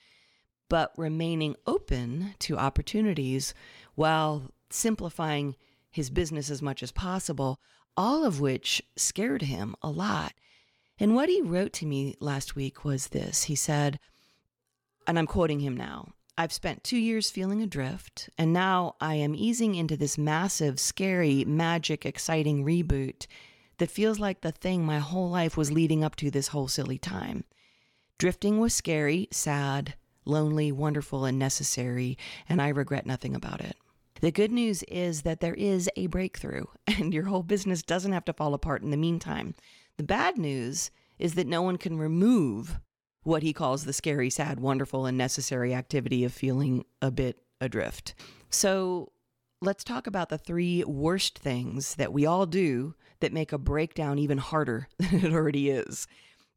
but 0.70 0.92
remaining 0.98 1.56
open 1.66 2.34
to 2.40 2.58
opportunities 2.58 3.54
while 3.96 4.52
simplifying 4.70 5.56
his 5.90 6.10
business 6.10 6.50
as 6.50 6.62
much 6.62 6.84
as 6.84 6.92
possible, 6.92 7.60
all 7.96 8.26
of 8.26 8.40
which 8.40 8.82
scared 8.96 9.44
him 9.44 9.76
a 9.82 9.90
lot. 9.90 10.34
And 11.00 11.16
what 11.16 11.30
he 11.30 11.42
wrote 11.42 11.74
to 11.74 11.86
me 11.86 12.16
last 12.20 12.56
week 12.56 12.84
was 12.84 13.08
this 13.08 13.44
he 13.44 13.56
said, 13.56 14.00
and 15.08 15.18
I'm 15.18 15.28
quoting 15.28 15.62
him 15.62 15.76
now 15.76 16.10
I've 16.40 16.54
spent 16.54 16.84
two 16.84 16.98
years 16.98 17.32
feeling 17.32 17.64
adrift, 17.64 18.30
and 18.38 18.54
now 18.54 18.96
I 19.02 19.16
am 19.16 19.34
easing 19.34 19.74
into 19.74 19.98
this 19.98 20.20
massive, 20.20 20.80
scary, 20.80 21.44
magic, 21.46 22.06
exciting 22.06 22.64
reboot 22.64 23.26
that 23.80 23.90
feels 23.90 24.20
like 24.20 24.42
the 24.42 24.52
thing 24.52 24.86
my 24.86 25.00
whole 25.00 25.32
life 25.32 25.58
was 25.58 25.72
leading 25.72 26.04
up 26.04 26.16
to 26.18 26.30
this 26.30 26.50
whole 26.50 26.68
silly 26.68 27.00
time. 27.00 27.44
Drifting 28.20 28.60
was 28.60 28.76
scary, 28.76 29.28
sad, 29.32 29.96
lonely, 30.26 30.72
wonderful, 30.72 31.26
and 31.26 31.40
necessary, 31.40 32.20
and 32.48 32.62
I 32.62 32.68
regret 32.68 33.08
nothing 33.08 33.36
about 33.36 33.62
it. 33.62 33.76
The 34.22 34.32
good 34.32 34.52
news 34.52 34.84
is 34.84 35.24
that 35.24 35.40
there 35.40 35.56
is 35.56 35.90
a 35.96 36.06
breakthrough, 36.06 36.66
and 36.88 37.16
your 37.16 37.26
whole 37.26 37.44
business 37.44 37.82
doesn't 37.82 38.14
have 38.14 38.26
to 38.26 38.34
fall 38.34 38.54
apart 38.54 38.84
in 38.84 38.92
the 38.92 38.98
meantime. 38.98 39.56
The 39.98 40.04
bad 40.04 40.38
news 40.38 40.92
is 41.18 41.34
that 41.34 41.48
no 41.48 41.64
one 41.64 41.78
can 41.78 41.98
remove 41.98 42.80
what 43.28 43.44
he 43.44 43.52
calls 43.52 43.84
the 43.84 43.92
scary, 43.92 44.30
sad, 44.30 44.58
wonderful, 44.58 45.06
and 45.06 45.18
necessary 45.18 45.74
activity 45.74 46.24
of 46.24 46.32
feeling 46.32 46.86
a 47.02 47.12
bit 47.12 47.38
adrift. 47.60 48.16
So 48.50 49.12
let's 49.62 49.84
talk 49.84 50.08
about 50.08 50.30
the 50.30 50.38
three 50.38 50.82
worst 50.86 51.38
things 51.38 51.96
that 51.96 52.14
we 52.14 52.26
all 52.26 52.46
do 52.46 52.96
that 53.20 53.34
make 53.34 53.52
a 53.52 53.58
breakdown 53.58 54.18
even 54.18 54.38
harder 54.38 54.88
than 54.98 55.26
it 55.26 55.34
already 55.34 55.70
is. 55.70 56.08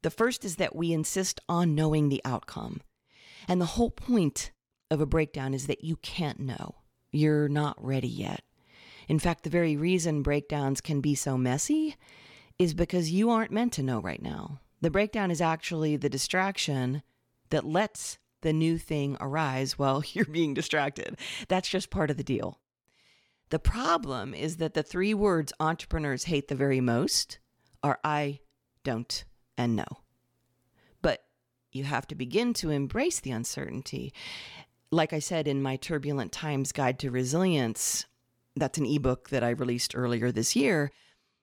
The 0.02 0.10
first 0.12 0.44
is 0.44 0.56
that 0.56 0.76
we 0.76 0.92
insist 0.92 1.40
on 1.48 1.74
knowing 1.74 2.08
the 2.08 2.22
outcome. 2.24 2.82
And 3.48 3.60
the 3.60 3.66
whole 3.66 3.90
point 3.90 4.52
of 4.92 5.00
a 5.00 5.06
breakdown 5.06 5.54
is 5.54 5.66
that 5.66 5.82
you 5.82 5.96
can't 5.96 6.38
know. 6.38 6.76
You're 7.10 7.48
not 7.48 7.84
ready 7.84 8.06
yet. 8.06 8.44
In 9.08 9.18
fact, 9.18 9.42
the 9.42 9.50
very 9.50 9.76
reason 9.76 10.22
breakdowns 10.22 10.80
can 10.80 11.00
be 11.00 11.16
so 11.16 11.36
messy 11.36 11.96
is 12.60 12.74
because 12.74 13.10
you 13.10 13.28
aren't 13.28 13.50
meant 13.50 13.72
to 13.72 13.82
know 13.82 14.00
right 14.00 14.22
now. 14.22 14.60
The 14.80 14.90
breakdown 14.90 15.30
is 15.30 15.40
actually 15.40 15.96
the 15.96 16.08
distraction 16.08 17.02
that 17.50 17.66
lets 17.66 18.18
the 18.42 18.52
new 18.52 18.78
thing 18.78 19.16
arise 19.20 19.78
while 19.78 20.02
you're 20.12 20.25
being 20.25 20.54
distracted. 20.54 21.18
That's 21.49 21.68
just 21.68 21.90
part 21.90 22.10
of 22.10 22.16
the 22.16 22.25
deal. 22.25 22.60
The 23.50 23.58
problem 23.58 24.32
is 24.32 24.56
that 24.56 24.75
the 24.75 24.82
three 24.82 25.12
words 25.12 25.52
entrepreneurs 25.58 26.25
hate 26.25 26.49
the 26.49 26.54
very 26.54 26.80
most 26.80 27.40
are 27.82 27.99
I, 28.04 28.40
don't, 28.84 29.25
and 29.58 29.75
no. 29.75 29.87
But 31.02 31.20
you 31.72 31.84
have 31.84 32.06
to 32.08 32.14
begin 32.14 32.54
to 32.54 32.70
embrace 32.70 33.20
the 33.20 33.32
uncertainty. 33.32 34.12
Like 34.92 35.12
I 35.12 35.18
said 35.18 35.49
in 35.49 35.62
my 35.62 35.76
Turbulent 35.76 36.30
Times 36.30 36.72
Guide 36.72 36.99
to 37.00 37.10
Resilience, 37.10 38.06
that's 38.54 38.78
an 38.78 38.87
ebook 38.87 39.30
that 39.30 39.42
I 39.42 39.50
released 39.50 39.96
earlier 39.96 40.30
this 40.30 40.54
year, 40.54 40.92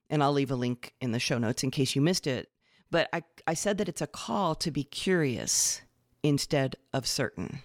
and 0.10 0.24
I'll 0.24 0.34
leave 0.34 0.51
a 0.51 0.56
link 0.56 0.94
in 1.01 1.12
the 1.12 1.20
show 1.20 1.38
notes 1.38 1.63
in 1.63 1.72
case 1.72 1.96
you 1.96 2.01
missed 2.01 2.27
it. 2.27 2.50
But 2.89 3.10
I, 3.12 3.24
I 3.46 3.53
said 3.53 3.77
that 3.77 3.89
it's 3.89 4.01
a 4.01 4.08
call 4.08 4.56
to 4.56 4.72
be 4.72 4.84
curious 4.84 5.82
instead 6.24 6.75
of 6.94 7.06
certain. 7.08 7.62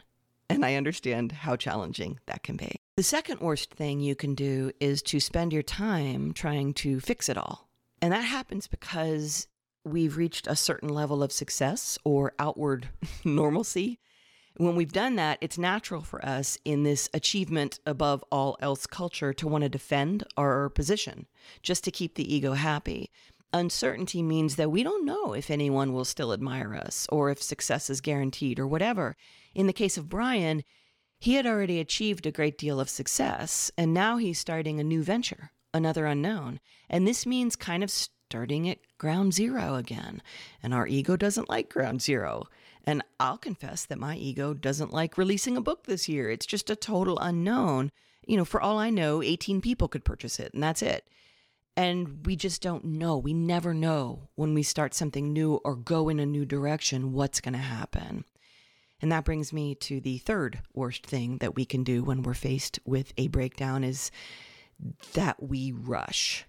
And 0.50 0.64
I 0.64 0.74
understand 0.74 1.32
how 1.32 1.56
challenging 1.56 2.18
that 2.26 2.42
can 2.42 2.56
be. 2.56 2.76
The 2.96 3.02
second 3.02 3.40
worst 3.40 3.72
thing 3.72 4.00
you 4.00 4.14
can 4.14 4.34
do 4.34 4.70
is 4.80 5.00
to 5.04 5.20
spend 5.20 5.52
your 5.52 5.62
time 5.62 6.32
trying 6.32 6.74
to 6.74 7.00
fix 7.00 7.28
it 7.28 7.38
all. 7.38 7.68
And 8.02 8.12
that 8.12 8.22
happens 8.22 8.66
because 8.66 9.46
we've 9.84 10.16
reached 10.16 10.46
a 10.46 10.56
certain 10.56 10.88
level 10.88 11.22
of 11.22 11.32
success 11.32 11.98
or 12.04 12.32
outward 12.38 12.90
normalcy. 13.24 13.98
When 14.58 14.76
we've 14.76 14.92
done 14.92 15.16
that, 15.16 15.38
it's 15.40 15.56
natural 15.56 16.02
for 16.02 16.22
us 16.24 16.58
in 16.64 16.82
this 16.82 17.08
achievement 17.14 17.80
above 17.86 18.22
all 18.30 18.58
else 18.60 18.86
culture 18.86 19.32
to 19.32 19.48
want 19.48 19.62
to 19.62 19.70
defend 19.70 20.24
our 20.36 20.68
position 20.68 21.26
just 21.62 21.84
to 21.84 21.90
keep 21.90 22.16
the 22.16 22.34
ego 22.34 22.52
happy. 22.52 23.10
Uncertainty 23.52 24.22
means 24.22 24.56
that 24.56 24.70
we 24.70 24.82
don't 24.82 25.04
know 25.04 25.34
if 25.34 25.50
anyone 25.50 25.92
will 25.92 26.06
still 26.06 26.32
admire 26.32 26.74
us 26.74 27.06
or 27.10 27.30
if 27.30 27.42
success 27.42 27.90
is 27.90 28.00
guaranteed 28.00 28.58
or 28.58 28.66
whatever. 28.66 29.14
In 29.54 29.66
the 29.66 29.72
case 29.72 29.98
of 29.98 30.08
Brian, 30.08 30.64
he 31.18 31.34
had 31.34 31.46
already 31.46 31.78
achieved 31.78 32.26
a 32.26 32.32
great 32.32 32.58
deal 32.58 32.80
of 32.80 32.88
success, 32.88 33.70
and 33.76 33.94
now 33.94 34.16
he's 34.16 34.38
starting 34.38 34.80
a 34.80 34.84
new 34.84 35.02
venture, 35.02 35.50
another 35.72 36.06
unknown. 36.06 36.60
And 36.88 37.06
this 37.06 37.26
means 37.26 37.54
kind 37.54 37.84
of 37.84 37.90
starting 37.90 38.68
at 38.68 38.78
ground 38.98 39.34
zero 39.34 39.74
again. 39.74 40.22
And 40.62 40.72
our 40.72 40.86
ego 40.86 41.16
doesn't 41.16 41.50
like 41.50 41.68
ground 41.68 42.02
zero. 42.02 42.46
And 42.84 43.04
I'll 43.20 43.38
confess 43.38 43.84
that 43.84 43.98
my 43.98 44.16
ego 44.16 44.54
doesn't 44.54 44.92
like 44.92 45.18
releasing 45.18 45.56
a 45.56 45.60
book 45.60 45.84
this 45.84 46.08
year. 46.08 46.30
It's 46.30 46.46
just 46.46 46.70
a 46.70 46.76
total 46.76 47.18
unknown. 47.18 47.92
You 48.26 48.38
know, 48.38 48.44
for 48.44 48.60
all 48.60 48.78
I 48.78 48.90
know, 48.90 49.22
18 49.22 49.60
people 49.60 49.88
could 49.88 50.04
purchase 50.04 50.40
it, 50.40 50.54
and 50.54 50.62
that's 50.62 50.82
it. 50.82 51.06
And 51.76 52.26
we 52.26 52.36
just 52.36 52.60
don't 52.60 52.84
know. 52.84 53.16
We 53.16 53.32
never 53.32 53.72
know 53.72 54.28
when 54.34 54.52
we 54.52 54.62
start 54.62 54.92
something 54.94 55.32
new 55.32 55.54
or 55.64 55.74
go 55.74 56.08
in 56.08 56.20
a 56.20 56.26
new 56.26 56.44
direction 56.44 57.12
what's 57.12 57.40
going 57.40 57.54
to 57.54 57.58
happen. 57.58 58.24
And 59.00 59.10
that 59.10 59.24
brings 59.24 59.52
me 59.52 59.74
to 59.76 60.00
the 60.00 60.18
third 60.18 60.60
worst 60.74 61.04
thing 61.04 61.38
that 61.38 61.56
we 61.56 61.64
can 61.64 61.82
do 61.82 62.04
when 62.04 62.22
we're 62.22 62.34
faced 62.34 62.78
with 62.84 63.12
a 63.16 63.28
breakdown 63.28 63.82
is 63.82 64.10
that 65.14 65.42
we 65.42 65.72
rush. 65.72 66.46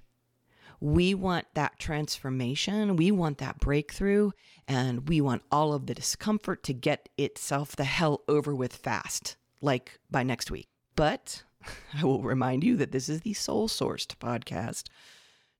We 0.80 1.16
want 1.16 1.48
that 1.54 1.80
transformation, 1.80 2.98
we 2.98 3.10
want 3.10 3.38
that 3.38 3.60
breakthrough, 3.60 4.32
and 4.68 5.08
we 5.08 5.22
want 5.22 5.44
all 5.50 5.74
of 5.74 5.86
the 5.86 5.96
discomfort 5.96 6.62
to 6.64 6.74
get 6.74 7.08
itself 7.18 7.76
the 7.76 7.86
hell 7.86 8.22
over 8.28 8.54
with 8.54 8.76
fast, 8.76 9.38
like 9.62 9.98
by 10.12 10.24
next 10.24 10.52
week. 10.52 10.68
But 10.96 11.44
I 12.00 12.06
will 12.06 12.22
remind 12.22 12.64
you 12.64 12.78
that 12.78 12.92
this 12.92 13.10
is 13.10 13.22
the 13.22 13.34
soul 13.34 13.68
sourced 13.68 14.16
podcast 14.18 14.84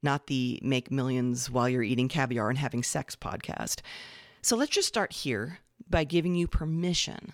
not 0.04 0.28
the 0.28 0.60
make 0.62 0.92
millions 0.92 1.50
while 1.50 1.70
you're 1.70 1.82
eating 1.82 2.10
caviar 2.10 2.50
and 2.50 2.60
having 2.60 2.84
sex 2.84 3.16
podcast. 3.16 3.80
So 4.42 4.58
let's 4.58 4.72
just 4.72 4.88
start 4.88 5.14
here 5.14 5.60
by 5.90 6.04
giving 6.04 6.36
you 6.36 6.48
permission 6.48 7.34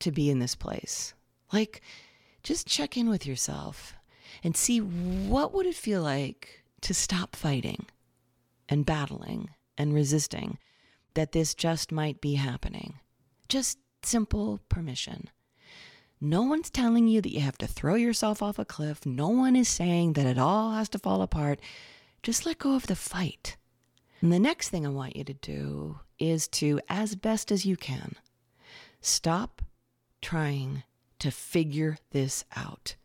to 0.00 0.10
be 0.10 0.28
in 0.28 0.40
this 0.40 0.56
place. 0.56 1.14
Like, 1.52 1.80
just 2.42 2.66
check 2.66 2.96
in 2.96 3.08
with 3.08 3.26
yourself 3.26 3.94
and 4.42 4.56
see 4.56 4.78
what 4.78 5.52
would 5.54 5.66
it 5.66 5.74
feel 5.74 6.02
like 6.02 6.64
to 6.82 6.94
stop 6.94 7.36
fighting 7.36 7.86
and 8.68 8.86
battling 8.86 9.50
and 9.78 9.94
resisting 9.94 10.58
that 11.14 11.32
this 11.32 11.54
just 11.54 11.92
might 11.92 12.20
be 12.20 12.34
happening. 12.34 12.94
Just 13.48 13.78
simple 14.02 14.60
permission. 14.68 15.28
No 16.20 16.42
one's 16.42 16.68
telling 16.68 17.08
you 17.08 17.22
that 17.22 17.32
you 17.32 17.40
have 17.40 17.56
to 17.58 17.66
throw 17.66 17.94
yourself 17.94 18.42
off 18.42 18.58
a 18.58 18.64
cliff. 18.66 19.06
No 19.06 19.28
one 19.28 19.56
is 19.56 19.68
saying 19.68 20.12
that 20.14 20.26
it 20.26 20.38
all 20.38 20.72
has 20.72 20.90
to 20.90 20.98
fall 20.98 21.22
apart 21.22 21.60
just 22.22 22.44
let 22.44 22.58
go 22.58 22.74
of 22.74 22.86
the 22.86 22.96
fight. 22.96 23.56
And 24.20 24.30
the 24.30 24.38
next 24.38 24.68
thing 24.68 24.84
I 24.84 24.90
want 24.90 25.16
you 25.16 25.24
to 25.24 25.32
do 25.32 26.00
is 26.18 26.46
to, 26.48 26.78
as 26.90 27.14
best 27.14 27.50
as 27.50 27.64
you 27.64 27.76
can, 27.76 28.16
stop 29.00 29.62
trying 30.20 30.82
to 31.20 31.30
figure 31.30 31.96
this 32.10 32.44
out. 32.54 32.96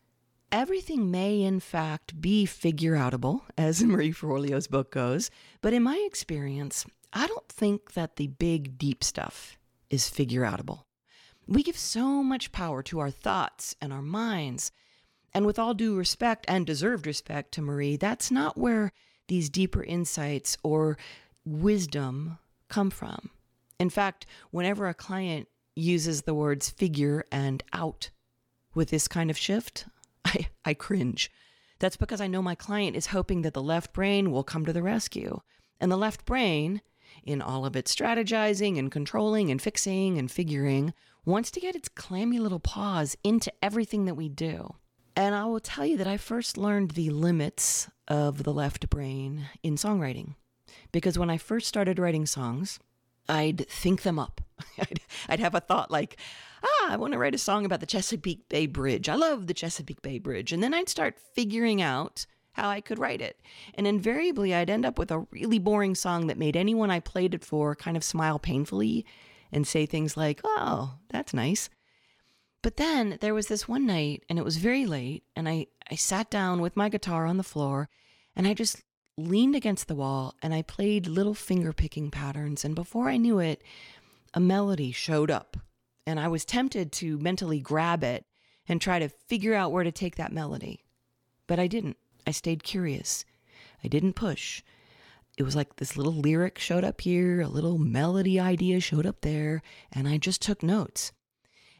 Everything 0.52 1.10
may, 1.10 1.42
in 1.42 1.60
fact, 1.60 2.20
be 2.20 2.44
figure 2.44 2.96
outable, 2.96 3.40
as 3.56 3.82
Marie 3.84 4.12
Forleo's 4.12 4.66
book 4.66 4.92
goes, 4.92 5.30
but 5.62 5.72
in 5.72 5.82
my 5.82 6.02
experience, 6.06 6.84
I 7.12 7.26
don't 7.26 7.48
think 7.48 7.94
that 7.94 8.16
the 8.16 8.26
big, 8.26 8.76
deep 8.76 9.02
stuff 9.02 9.58
is 9.88 10.08
figure 10.08 10.42
outable. 10.42 10.85
We 11.46 11.62
give 11.62 11.78
so 11.78 12.22
much 12.22 12.52
power 12.52 12.82
to 12.84 12.98
our 12.98 13.10
thoughts 13.10 13.76
and 13.80 13.92
our 13.92 14.02
minds. 14.02 14.72
And 15.32 15.46
with 15.46 15.58
all 15.58 15.74
due 15.74 15.96
respect 15.96 16.44
and 16.48 16.66
deserved 16.66 17.06
respect 17.06 17.52
to 17.52 17.62
Marie, 17.62 17.96
that's 17.96 18.30
not 18.30 18.56
where 18.56 18.92
these 19.28 19.50
deeper 19.50 19.82
insights 19.82 20.56
or 20.62 20.98
wisdom 21.44 22.38
come 22.68 22.90
from. 22.90 23.30
In 23.78 23.90
fact, 23.90 24.26
whenever 24.50 24.88
a 24.88 24.94
client 24.94 25.48
uses 25.74 26.22
the 26.22 26.34
words 26.34 26.70
figure 26.70 27.24
and 27.30 27.62
out 27.72 28.10
with 28.74 28.90
this 28.90 29.06
kind 29.06 29.30
of 29.30 29.38
shift, 29.38 29.86
I, 30.24 30.48
I 30.64 30.74
cringe. 30.74 31.30
That's 31.78 31.96
because 31.96 32.20
I 32.20 32.26
know 32.26 32.42
my 32.42 32.54
client 32.54 32.96
is 32.96 33.08
hoping 33.08 33.42
that 33.42 33.54
the 33.54 33.62
left 33.62 33.92
brain 33.92 34.30
will 34.30 34.44
come 34.44 34.64
to 34.64 34.72
the 34.72 34.82
rescue. 34.82 35.40
And 35.78 35.92
the 35.92 35.96
left 35.96 36.24
brain, 36.24 36.80
in 37.24 37.42
all 37.42 37.64
of 37.64 37.76
its 37.76 37.94
strategizing 37.94 38.78
and 38.78 38.90
controlling 38.90 39.50
and 39.50 39.60
fixing 39.60 40.18
and 40.18 40.30
figuring, 40.30 40.94
wants 41.24 41.50
to 41.50 41.60
get 41.60 41.76
its 41.76 41.88
clammy 41.88 42.38
little 42.38 42.60
paws 42.60 43.16
into 43.24 43.52
everything 43.62 44.04
that 44.04 44.14
we 44.14 44.28
do. 44.28 44.74
And 45.16 45.34
I 45.34 45.46
will 45.46 45.60
tell 45.60 45.86
you 45.86 45.96
that 45.96 46.06
I 46.06 46.18
first 46.18 46.56
learned 46.58 46.92
the 46.92 47.10
limits 47.10 47.88
of 48.06 48.44
the 48.44 48.52
left 48.52 48.88
brain 48.90 49.46
in 49.62 49.76
songwriting. 49.76 50.34
Because 50.92 51.18
when 51.18 51.30
I 51.30 51.38
first 51.38 51.66
started 51.66 51.98
writing 51.98 52.26
songs, 52.26 52.78
I'd 53.28 53.68
think 53.68 54.02
them 54.02 54.18
up. 54.18 54.40
I'd, 54.78 55.00
I'd 55.28 55.40
have 55.40 55.54
a 55.54 55.60
thought 55.60 55.90
like, 55.90 56.16
ah, 56.62 56.92
I 56.92 56.96
want 56.96 57.12
to 57.12 57.18
write 57.18 57.34
a 57.34 57.38
song 57.38 57.64
about 57.64 57.80
the 57.80 57.86
Chesapeake 57.86 58.48
Bay 58.48 58.66
Bridge. 58.66 59.08
I 59.08 59.14
love 59.14 59.46
the 59.46 59.54
Chesapeake 59.54 60.02
Bay 60.02 60.18
Bridge. 60.18 60.52
And 60.52 60.62
then 60.62 60.74
I'd 60.74 60.88
start 60.88 61.18
figuring 61.34 61.82
out 61.82 62.26
how 62.56 62.68
I 62.68 62.80
could 62.80 62.98
write 62.98 63.20
it. 63.20 63.40
And 63.74 63.86
invariably, 63.86 64.54
I'd 64.54 64.70
end 64.70 64.86
up 64.86 64.98
with 64.98 65.10
a 65.10 65.26
really 65.30 65.58
boring 65.58 65.94
song 65.94 66.26
that 66.26 66.38
made 66.38 66.56
anyone 66.56 66.90
I 66.90 67.00
played 67.00 67.34
it 67.34 67.44
for 67.44 67.74
kind 67.74 67.96
of 67.96 68.02
smile 68.02 68.38
painfully 68.38 69.04
and 69.52 69.66
say 69.66 69.86
things 69.86 70.16
like, 70.16 70.40
oh, 70.42 70.94
that's 71.10 71.34
nice. 71.34 71.68
But 72.62 72.78
then 72.78 73.18
there 73.20 73.34
was 73.34 73.46
this 73.46 73.68
one 73.68 73.86
night, 73.86 74.24
and 74.28 74.38
it 74.38 74.44
was 74.44 74.56
very 74.56 74.86
late, 74.86 75.22
and 75.36 75.48
I, 75.48 75.66
I 75.90 75.94
sat 75.94 76.30
down 76.30 76.60
with 76.60 76.76
my 76.76 76.88
guitar 76.88 77.26
on 77.26 77.36
the 77.36 77.44
floor, 77.44 77.88
and 78.34 78.46
I 78.46 78.54
just 78.54 78.82
leaned 79.18 79.54
against 79.54 79.88
the 79.88 79.94
wall 79.94 80.34
and 80.42 80.52
I 80.52 80.62
played 80.62 81.06
little 81.06 81.34
finger 81.34 81.72
picking 81.72 82.10
patterns. 82.10 82.64
And 82.64 82.74
before 82.74 83.08
I 83.08 83.16
knew 83.16 83.38
it, 83.38 83.62
a 84.34 84.40
melody 84.40 84.92
showed 84.92 85.30
up. 85.30 85.56
And 86.06 86.20
I 86.20 86.28
was 86.28 86.44
tempted 86.44 86.92
to 86.92 87.18
mentally 87.18 87.60
grab 87.60 88.04
it 88.04 88.24
and 88.68 88.80
try 88.80 88.98
to 88.98 89.08
figure 89.08 89.54
out 89.54 89.72
where 89.72 89.84
to 89.84 89.92
take 89.92 90.16
that 90.16 90.32
melody. 90.32 90.84
But 91.46 91.58
I 91.58 91.66
didn't. 91.66 91.96
I 92.26 92.32
stayed 92.32 92.64
curious. 92.64 93.24
I 93.84 93.88
didn't 93.88 94.14
push. 94.14 94.62
It 95.38 95.42
was 95.42 95.54
like 95.54 95.76
this 95.76 95.96
little 95.96 96.14
lyric 96.14 96.58
showed 96.58 96.82
up 96.82 97.02
here, 97.02 97.42
a 97.42 97.48
little 97.48 97.78
melody 97.78 98.40
idea 98.40 98.80
showed 98.80 99.06
up 99.06 99.20
there, 99.20 99.62
and 99.92 100.08
I 100.08 100.16
just 100.16 100.40
took 100.42 100.62
notes. 100.62 101.12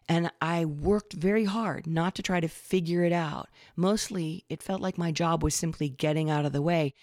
And 0.09 0.31
I 0.41 0.65
worked 0.65 1.15
very 1.15 1.45
hard 1.45 1.87
not 1.87 2.15
to 2.15 2.23
try 2.23 2.39
to 2.39 2.49
figure 2.49 3.03
it 3.03 3.13
out. 3.13 3.49
Mostly, 3.75 4.45
it 4.49 4.63
felt 4.63 4.81
like 4.81 4.99
my 4.99 5.11
job 5.11 5.43
was 5.43 5.55
simply 5.55 5.89
getting 5.89 6.31
out 6.31 6.45
of 6.45 6.53
the 6.53 6.63
way. 6.63 6.95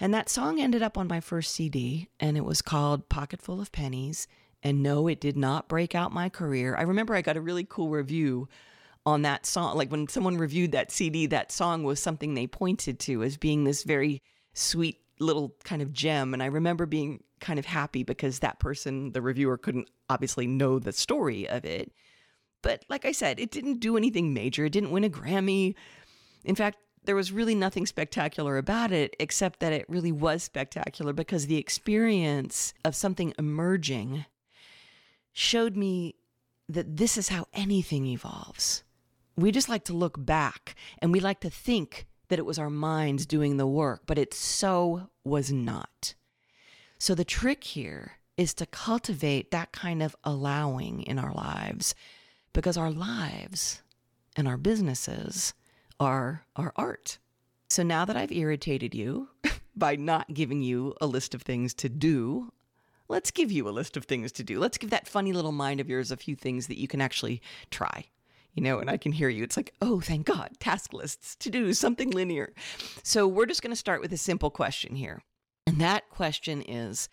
And 0.00 0.12
that 0.14 0.28
song 0.28 0.60
ended 0.60 0.82
up 0.82 0.96
on 0.96 1.08
my 1.08 1.20
first 1.20 1.54
CD, 1.54 2.08
and 2.18 2.36
it 2.36 2.44
was 2.44 2.62
called 2.62 3.08
Pocketful 3.08 3.60
of 3.60 3.70
Pennies. 3.70 4.26
And 4.62 4.82
no, 4.82 5.06
it 5.06 5.20
did 5.20 5.36
not 5.36 5.68
break 5.68 5.94
out 5.94 6.12
my 6.12 6.28
career. 6.28 6.74
I 6.76 6.82
remember 6.82 7.14
I 7.14 7.22
got 7.22 7.36
a 7.36 7.40
really 7.40 7.64
cool 7.68 7.90
review 7.90 8.48
on 9.06 9.22
that 9.22 9.46
song. 9.46 9.76
Like 9.76 9.90
when 9.90 10.08
someone 10.08 10.36
reviewed 10.36 10.72
that 10.72 10.90
CD, 10.90 11.26
that 11.26 11.52
song 11.52 11.84
was 11.84 12.00
something 12.00 12.34
they 12.34 12.46
pointed 12.46 12.98
to 13.00 13.22
as 13.22 13.36
being 13.36 13.64
this 13.64 13.84
very 13.84 14.22
sweet 14.54 15.00
little 15.20 15.54
kind 15.64 15.82
of 15.82 15.92
gem. 15.92 16.34
And 16.34 16.42
I 16.42 16.46
remember 16.46 16.86
being 16.86 17.22
kind 17.40 17.58
of 17.58 17.66
happy 17.66 18.02
because 18.02 18.40
that 18.40 18.58
person, 18.58 19.12
the 19.12 19.22
reviewer, 19.22 19.58
couldn't 19.58 19.90
obviously 20.08 20.46
know 20.46 20.78
the 20.78 20.92
story 20.92 21.48
of 21.48 21.64
it. 21.64 21.92
But 22.62 22.84
like 22.88 23.04
I 23.04 23.12
said, 23.12 23.38
it 23.38 23.50
didn't 23.50 23.80
do 23.80 23.96
anything 23.96 24.34
major. 24.34 24.64
It 24.64 24.72
didn't 24.72 24.90
win 24.90 25.04
a 25.04 25.10
Grammy. 25.10 25.74
In 26.44 26.54
fact, 26.54 26.78
there 27.04 27.16
was 27.16 27.32
really 27.32 27.54
nothing 27.54 27.86
spectacular 27.86 28.58
about 28.58 28.92
it, 28.92 29.14
except 29.18 29.60
that 29.60 29.72
it 29.72 29.86
really 29.88 30.12
was 30.12 30.42
spectacular 30.42 31.12
because 31.12 31.46
the 31.46 31.56
experience 31.56 32.74
of 32.84 32.94
something 32.94 33.32
emerging 33.38 34.26
showed 35.32 35.76
me 35.76 36.16
that 36.68 36.96
this 36.96 37.16
is 37.16 37.28
how 37.28 37.46
anything 37.54 38.06
evolves. 38.06 38.82
We 39.38 39.52
just 39.52 39.68
like 39.68 39.84
to 39.84 39.92
look 39.92 40.16
back 40.18 40.74
and 40.98 41.12
we 41.12 41.20
like 41.20 41.38
to 41.40 41.50
think 41.50 42.08
that 42.26 42.40
it 42.40 42.44
was 42.44 42.58
our 42.58 42.68
minds 42.68 43.24
doing 43.24 43.56
the 43.56 43.68
work, 43.68 44.02
but 44.04 44.18
it 44.18 44.34
so 44.34 45.10
was 45.22 45.52
not. 45.52 46.14
So 46.98 47.14
the 47.14 47.24
trick 47.24 47.62
here 47.62 48.14
is 48.36 48.52
to 48.54 48.66
cultivate 48.66 49.52
that 49.52 49.70
kind 49.70 50.02
of 50.02 50.16
allowing 50.24 51.02
in 51.02 51.20
our 51.20 51.32
lives 51.32 51.94
because 52.52 52.76
our 52.76 52.90
lives 52.90 53.80
and 54.34 54.48
our 54.48 54.56
businesses 54.56 55.54
are 56.00 56.44
our 56.56 56.72
art. 56.74 57.18
So 57.68 57.84
now 57.84 58.04
that 58.06 58.16
I've 58.16 58.32
irritated 58.32 58.92
you 58.92 59.28
by 59.76 59.94
not 59.94 60.34
giving 60.34 60.62
you 60.62 60.94
a 61.00 61.06
list 61.06 61.32
of 61.32 61.42
things 61.42 61.74
to 61.74 61.88
do, 61.88 62.52
let's 63.08 63.30
give 63.30 63.52
you 63.52 63.68
a 63.68 63.70
list 63.70 63.96
of 63.96 64.04
things 64.04 64.32
to 64.32 64.42
do. 64.42 64.58
Let's 64.58 64.78
give 64.78 64.90
that 64.90 65.06
funny 65.06 65.32
little 65.32 65.52
mind 65.52 65.78
of 65.78 65.88
yours 65.88 66.10
a 66.10 66.16
few 66.16 66.34
things 66.34 66.66
that 66.66 66.80
you 66.80 66.88
can 66.88 67.00
actually 67.00 67.40
try. 67.70 68.06
You 68.58 68.64
know, 68.64 68.80
and 68.80 68.90
I 68.90 68.96
can 68.96 69.12
hear 69.12 69.28
you. 69.28 69.44
It's 69.44 69.56
like, 69.56 69.72
oh, 69.80 70.00
thank 70.00 70.26
God, 70.26 70.50
task 70.58 70.92
lists, 70.92 71.36
to 71.36 71.48
do, 71.48 71.72
something 71.72 72.10
linear. 72.10 72.54
So 73.04 73.28
we're 73.28 73.46
just 73.46 73.62
going 73.62 73.70
to 73.70 73.76
start 73.76 74.00
with 74.00 74.12
a 74.12 74.16
simple 74.16 74.50
question 74.50 74.96
here. 74.96 75.22
And 75.68 75.80
that 75.80 76.10
question 76.10 76.62
is 76.62 77.08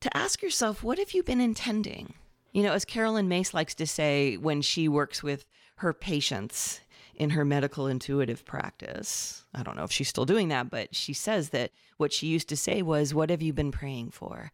to 0.00 0.16
ask 0.16 0.42
yourself, 0.42 0.82
what 0.82 0.98
have 0.98 1.12
you 1.12 1.22
been 1.22 1.40
intending? 1.40 2.14
You 2.50 2.64
know, 2.64 2.72
as 2.72 2.84
Carolyn 2.84 3.28
Myss 3.28 3.54
likes 3.54 3.76
to 3.76 3.86
say 3.86 4.36
when 4.36 4.62
she 4.62 4.88
works 4.88 5.22
with 5.22 5.46
her 5.76 5.92
patients 5.92 6.80
in 7.14 7.30
her 7.30 7.44
medical 7.44 7.86
intuitive 7.86 8.44
practice. 8.44 9.44
I 9.54 9.62
don't 9.62 9.76
know 9.76 9.84
if 9.84 9.92
she's 9.92 10.08
still 10.08 10.24
doing 10.24 10.48
that, 10.48 10.70
but 10.70 10.92
she 10.92 11.12
says 11.12 11.50
that 11.50 11.70
what 11.98 12.12
she 12.12 12.26
used 12.26 12.48
to 12.48 12.56
say 12.56 12.82
was, 12.82 13.14
What 13.14 13.30
have 13.30 13.42
you 13.42 13.52
been 13.52 13.70
praying 13.70 14.10
for? 14.10 14.50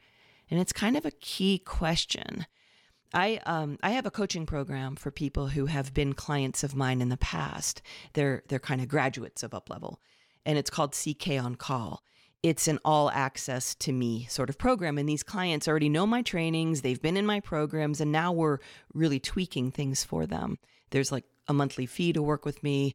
And 0.51 0.61
it's 0.61 0.71
kind 0.71 0.99
of 0.99 1.07
a 1.07 1.13
key 1.13 1.59
question. 1.59 2.45
I 3.15 3.41
um, 3.47 3.79
I 3.83 3.91
have 3.91 4.07
a 4.07 4.11
coaching 4.11 4.47
program 4.47 4.97
for 4.97 5.11
people 5.11 5.49
who 5.49 5.67
have 5.67 5.95
been 5.95 6.13
clients 6.13 6.63
of 6.63 6.75
mine 6.75 7.01
in 7.01 7.09
the 7.09 7.17
past. 7.17 7.83
They're 8.13 8.43
they're 8.49 8.59
kind 8.59 8.81
of 8.81 8.89
graduates 8.89 9.43
of 9.43 9.53
Uplevel, 9.53 9.97
and 10.45 10.59
it's 10.59 10.71
called 10.71 10.95
CK 10.95 11.43
on 11.43 11.55
Call. 11.55 12.03
It's 12.43 12.69
an 12.69 12.79
all 12.85 13.11
access 13.11 13.75
to 13.77 13.93
me 13.93 14.27
sort 14.29 14.51
of 14.51 14.59
program, 14.59 14.99
and 14.99 15.09
these 15.09 15.23
clients 15.23 15.67
already 15.67 15.89
know 15.89 16.07
my 16.07 16.23
trainings. 16.23 16.83
They've 16.83 17.01
been 17.01 17.17
in 17.17 17.27
my 17.27 17.41
programs, 17.41 18.01
and 18.01 18.13
now 18.13 18.33
we're 18.33 18.59
really 18.93 19.19
tweaking 19.19 19.73
things 19.73 20.05
for 20.05 20.27
them. 20.27 20.59
There's 20.91 21.11
like 21.11 21.25
a 21.49 21.53
monthly 21.53 21.87
fee 21.87 22.13
to 22.13 22.23
work 22.23 22.45
with 22.45 22.63
me. 22.63 22.95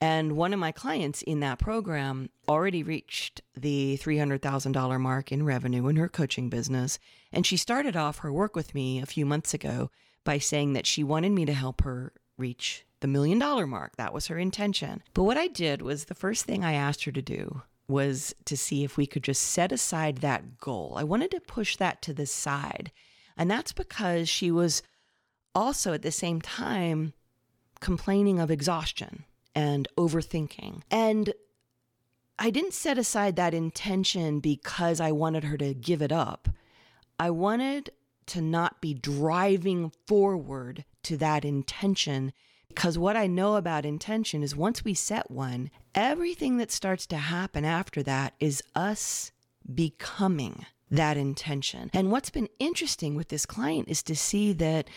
And 0.00 0.36
one 0.36 0.52
of 0.52 0.60
my 0.60 0.70
clients 0.70 1.22
in 1.22 1.40
that 1.40 1.58
program 1.58 2.30
already 2.48 2.82
reached 2.82 3.40
the 3.56 3.98
$300,000 4.00 5.00
mark 5.00 5.32
in 5.32 5.44
revenue 5.44 5.88
in 5.88 5.96
her 5.96 6.08
coaching 6.08 6.48
business. 6.48 6.98
And 7.32 7.44
she 7.44 7.56
started 7.56 7.96
off 7.96 8.18
her 8.18 8.32
work 8.32 8.54
with 8.54 8.74
me 8.74 9.00
a 9.00 9.06
few 9.06 9.26
months 9.26 9.54
ago 9.54 9.90
by 10.24 10.38
saying 10.38 10.74
that 10.74 10.86
she 10.86 11.02
wanted 11.02 11.32
me 11.32 11.44
to 11.46 11.52
help 11.52 11.82
her 11.82 12.12
reach 12.36 12.84
the 13.00 13.08
million 13.08 13.38
dollar 13.38 13.66
mark. 13.66 13.96
That 13.96 14.14
was 14.14 14.28
her 14.28 14.38
intention. 14.38 15.02
But 15.14 15.24
what 15.24 15.36
I 15.36 15.48
did 15.48 15.82
was 15.82 16.04
the 16.04 16.14
first 16.14 16.44
thing 16.44 16.64
I 16.64 16.74
asked 16.74 17.04
her 17.04 17.12
to 17.12 17.22
do 17.22 17.62
was 17.88 18.34
to 18.44 18.56
see 18.56 18.84
if 18.84 18.96
we 18.96 19.06
could 19.06 19.24
just 19.24 19.42
set 19.42 19.72
aside 19.72 20.18
that 20.18 20.58
goal. 20.58 20.94
I 20.96 21.04
wanted 21.04 21.30
to 21.32 21.40
push 21.40 21.76
that 21.76 22.02
to 22.02 22.12
the 22.12 22.26
side. 22.26 22.92
And 23.36 23.50
that's 23.50 23.72
because 23.72 24.28
she 24.28 24.50
was 24.50 24.82
also 25.54 25.92
at 25.92 26.02
the 26.02 26.12
same 26.12 26.40
time 26.40 27.14
complaining 27.80 28.38
of 28.38 28.50
exhaustion 28.50 29.24
and 29.58 29.88
overthinking. 29.96 30.82
And 30.88 31.34
I 32.38 32.50
didn't 32.50 32.74
set 32.74 32.96
aside 32.96 33.34
that 33.34 33.54
intention 33.54 34.38
because 34.38 35.00
I 35.00 35.10
wanted 35.10 35.42
her 35.42 35.56
to 35.56 35.74
give 35.74 36.00
it 36.00 36.12
up. 36.12 36.48
I 37.18 37.30
wanted 37.30 37.90
to 38.26 38.40
not 38.40 38.80
be 38.80 38.94
driving 38.94 39.90
forward 40.06 40.84
to 41.02 41.16
that 41.16 41.44
intention 41.44 42.32
because 42.68 42.96
what 42.96 43.16
I 43.16 43.26
know 43.26 43.56
about 43.56 43.84
intention 43.84 44.44
is 44.44 44.54
once 44.54 44.84
we 44.84 44.94
set 44.94 45.28
one, 45.28 45.72
everything 45.92 46.58
that 46.58 46.70
starts 46.70 47.04
to 47.08 47.16
happen 47.16 47.64
after 47.64 48.00
that 48.04 48.34
is 48.38 48.62
us 48.76 49.32
becoming 49.74 50.66
that 50.88 51.16
intention. 51.16 51.90
And 51.92 52.12
what's 52.12 52.30
been 52.30 52.48
interesting 52.60 53.16
with 53.16 53.26
this 53.26 53.44
client 53.44 53.88
is 53.88 54.04
to 54.04 54.14
see 54.14 54.52
that 54.52 54.88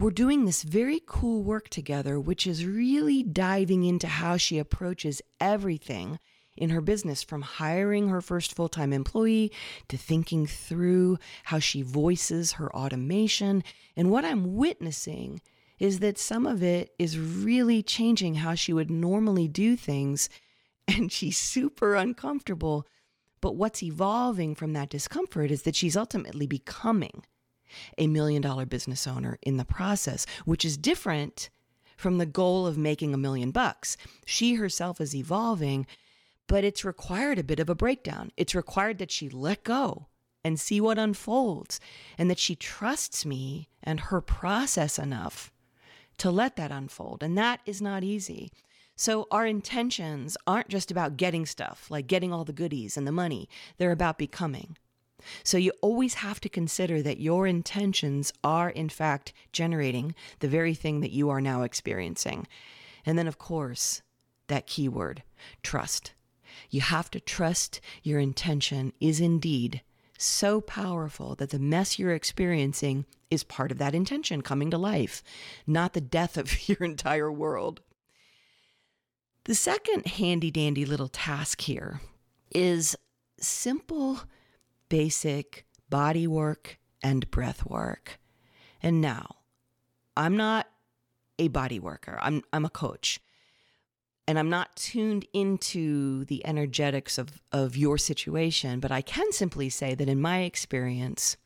we're 0.00 0.10
doing 0.10 0.46
this 0.46 0.62
very 0.62 1.02
cool 1.04 1.42
work 1.42 1.68
together, 1.68 2.18
which 2.18 2.46
is 2.46 2.64
really 2.64 3.22
diving 3.22 3.84
into 3.84 4.06
how 4.08 4.38
she 4.38 4.58
approaches 4.58 5.20
everything 5.38 6.18
in 6.56 6.70
her 6.70 6.80
business 6.80 7.22
from 7.22 7.42
hiring 7.42 8.08
her 8.08 8.22
first 8.22 8.56
full 8.56 8.70
time 8.70 8.94
employee 8.94 9.52
to 9.88 9.98
thinking 9.98 10.46
through 10.46 11.18
how 11.44 11.58
she 11.58 11.82
voices 11.82 12.52
her 12.52 12.74
automation. 12.74 13.62
And 13.94 14.10
what 14.10 14.24
I'm 14.24 14.56
witnessing 14.56 15.42
is 15.78 15.98
that 15.98 16.16
some 16.18 16.46
of 16.46 16.62
it 16.62 16.94
is 16.98 17.18
really 17.18 17.82
changing 17.82 18.36
how 18.36 18.54
she 18.54 18.72
would 18.72 18.90
normally 18.90 19.48
do 19.48 19.76
things. 19.76 20.28
And 20.88 21.12
she's 21.12 21.38
super 21.38 21.94
uncomfortable. 21.94 22.84
But 23.40 23.54
what's 23.54 23.80
evolving 23.80 24.56
from 24.56 24.72
that 24.72 24.88
discomfort 24.88 25.52
is 25.52 25.62
that 25.62 25.76
she's 25.76 25.96
ultimately 25.96 26.48
becoming 26.48 27.22
a 27.98 28.06
million 28.06 28.42
dollar 28.42 28.66
business 28.66 29.06
owner 29.06 29.38
in 29.42 29.56
the 29.56 29.64
process, 29.64 30.26
which 30.44 30.64
is 30.64 30.76
different 30.76 31.50
from 31.96 32.18
the 32.18 32.26
goal 32.26 32.66
of 32.66 32.78
making 32.78 33.12
a 33.12 33.18
million 33.18 33.50
bucks. 33.50 33.96
She 34.24 34.54
herself 34.54 35.00
is 35.00 35.14
evolving, 35.14 35.86
but 36.46 36.64
it's 36.64 36.84
required 36.84 37.38
a 37.38 37.44
bit 37.44 37.60
of 37.60 37.68
a 37.68 37.74
breakdown. 37.74 38.32
It's 38.36 38.54
required 38.54 38.98
that 38.98 39.10
she 39.10 39.28
let 39.28 39.62
go 39.64 40.08
and 40.42 40.58
see 40.58 40.80
what 40.80 40.98
unfolds 40.98 41.78
and 42.16 42.30
that 42.30 42.38
she 42.38 42.56
trusts 42.56 43.26
me 43.26 43.68
and 43.82 44.00
her 44.00 44.20
process 44.20 44.98
enough 44.98 45.52
to 46.18 46.30
let 46.30 46.56
that 46.56 46.72
unfold. 46.72 47.22
And 47.22 47.36
that 47.36 47.60
is 47.66 47.82
not 47.82 48.02
easy. 48.02 48.50
So, 48.96 49.26
our 49.30 49.46
intentions 49.46 50.36
aren't 50.46 50.68
just 50.68 50.90
about 50.90 51.16
getting 51.16 51.46
stuff, 51.46 51.90
like 51.90 52.06
getting 52.06 52.34
all 52.34 52.44
the 52.44 52.52
goodies 52.52 52.98
and 52.98 53.06
the 53.06 53.12
money, 53.12 53.48
they're 53.78 53.92
about 53.92 54.18
becoming. 54.18 54.76
So 55.42 55.58
you 55.58 55.72
always 55.80 56.14
have 56.14 56.40
to 56.40 56.48
consider 56.48 57.02
that 57.02 57.20
your 57.20 57.46
intentions 57.46 58.32
are, 58.42 58.70
in 58.70 58.88
fact, 58.88 59.32
generating 59.52 60.14
the 60.40 60.48
very 60.48 60.74
thing 60.74 61.00
that 61.00 61.12
you 61.12 61.30
are 61.30 61.40
now 61.40 61.62
experiencing. 61.62 62.46
And 63.06 63.18
then, 63.18 63.26
of 63.26 63.38
course, 63.38 64.02
that 64.48 64.66
keyword 64.66 65.22
trust. 65.62 66.12
You 66.68 66.80
have 66.80 67.10
to 67.12 67.20
trust 67.20 67.80
your 68.02 68.20
intention 68.20 68.92
is 69.00 69.20
indeed 69.20 69.82
so 70.18 70.60
powerful 70.60 71.34
that 71.36 71.50
the 71.50 71.58
mess 71.58 71.98
you're 71.98 72.14
experiencing 72.14 73.06
is 73.30 73.42
part 73.44 73.72
of 73.72 73.78
that 73.78 73.94
intention 73.94 74.42
coming 74.42 74.70
to 74.70 74.78
life, 74.78 75.22
not 75.66 75.94
the 75.94 76.00
death 76.00 76.36
of 76.36 76.68
your 76.68 76.78
entire 76.80 77.32
world. 77.32 77.80
The 79.44 79.54
second 79.54 80.06
handy 80.06 80.50
dandy 80.50 80.84
little 80.84 81.08
task 81.08 81.62
here 81.62 82.00
is 82.54 82.96
simple, 83.40 84.20
basic 84.90 85.64
body 85.88 86.26
work 86.26 86.78
and 87.02 87.30
breath 87.30 87.64
work. 87.64 88.20
And 88.82 89.00
now, 89.00 89.36
I'm 90.14 90.36
not 90.36 90.68
a 91.38 91.48
body 91.48 91.80
worker, 91.80 92.18
I'm, 92.20 92.42
I'm 92.52 92.66
a 92.66 92.70
coach. 92.70 93.20
And 94.28 94.38
I'm 94.38 94.50
not 94.50 94.76
tuned 94.76 95.26
into 95.32 96.24
the 96.26 96.46
energetics 96.46 97.18
of, 97.18 97.40
of 97.50 97.76
your 97.76 97.98
situation, 97.98 98.78
but 98.78 98.92
I 98.92 99.00
can 99.00 99.32
simply 99.32 99.70
say 99.70 99.94
that 99.94 100.08
in 100.08 100.20
my 100.20 100.42
experience, 100.42 101.36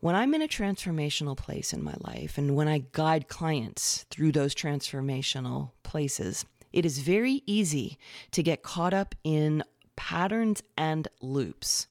when 0.00 0.14
I'm 0.14 0.34
in 0.34 0.42
a 0.42 0.48
transformational 0.48 1.36
place 1.36 1.72
in 1.72 1.82
my 1.82 1.94
life 2.00 2.36
and 2.36 2.56
when 2.56 2.68
I 2.68 2.84
guide 2.92 3.28
clients 3.28 4.04
through 4.10 4.32
those 4.32 4.54
transformational 4.54 5.70
places, 5.82 6.44
it 6.72 6.84
is 6.84 6.98
very 6.98 7.42
easy 7.46 7.98
to 8.32 8.42
get 8.42 8.62
caught 8.62 8.92
up 8.92 9.14
in 9.22 9.62
patterns 9.94 10.62
and 10.76 11.06
loops. 11.20 11.86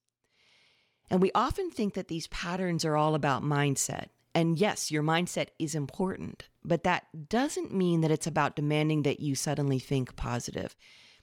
And 1.12 1.22
we 1.22 1.32
often 1.36 1.70
think 1.70 1.94
that 1.96 2.08
these 2.08 2.28
patterns 2.28 2.86
are 2.86 2.96
all 2.96 3.16
about 3.16 3.44
mindset. 3.44 4.08
And 4.34 4.58
yes, 4.58 4.92
your 4.92 5.04
mindset 5.04 5.50
is 5.60 5.76
important, 5.76 6.48
but 6.64 6.86
that 6.86 7.28
doesn't 7.28 7.74
mean 7.74 8.00
that 8.00 8.12
it's 8.12 8.28
about 8.28 8.56
demanding 8.56 9.04
that 9.04 9.20
you 9.20 9.36
suddenly 9.36 9.78
think 9.78 10.16
positive. 10.16 10.74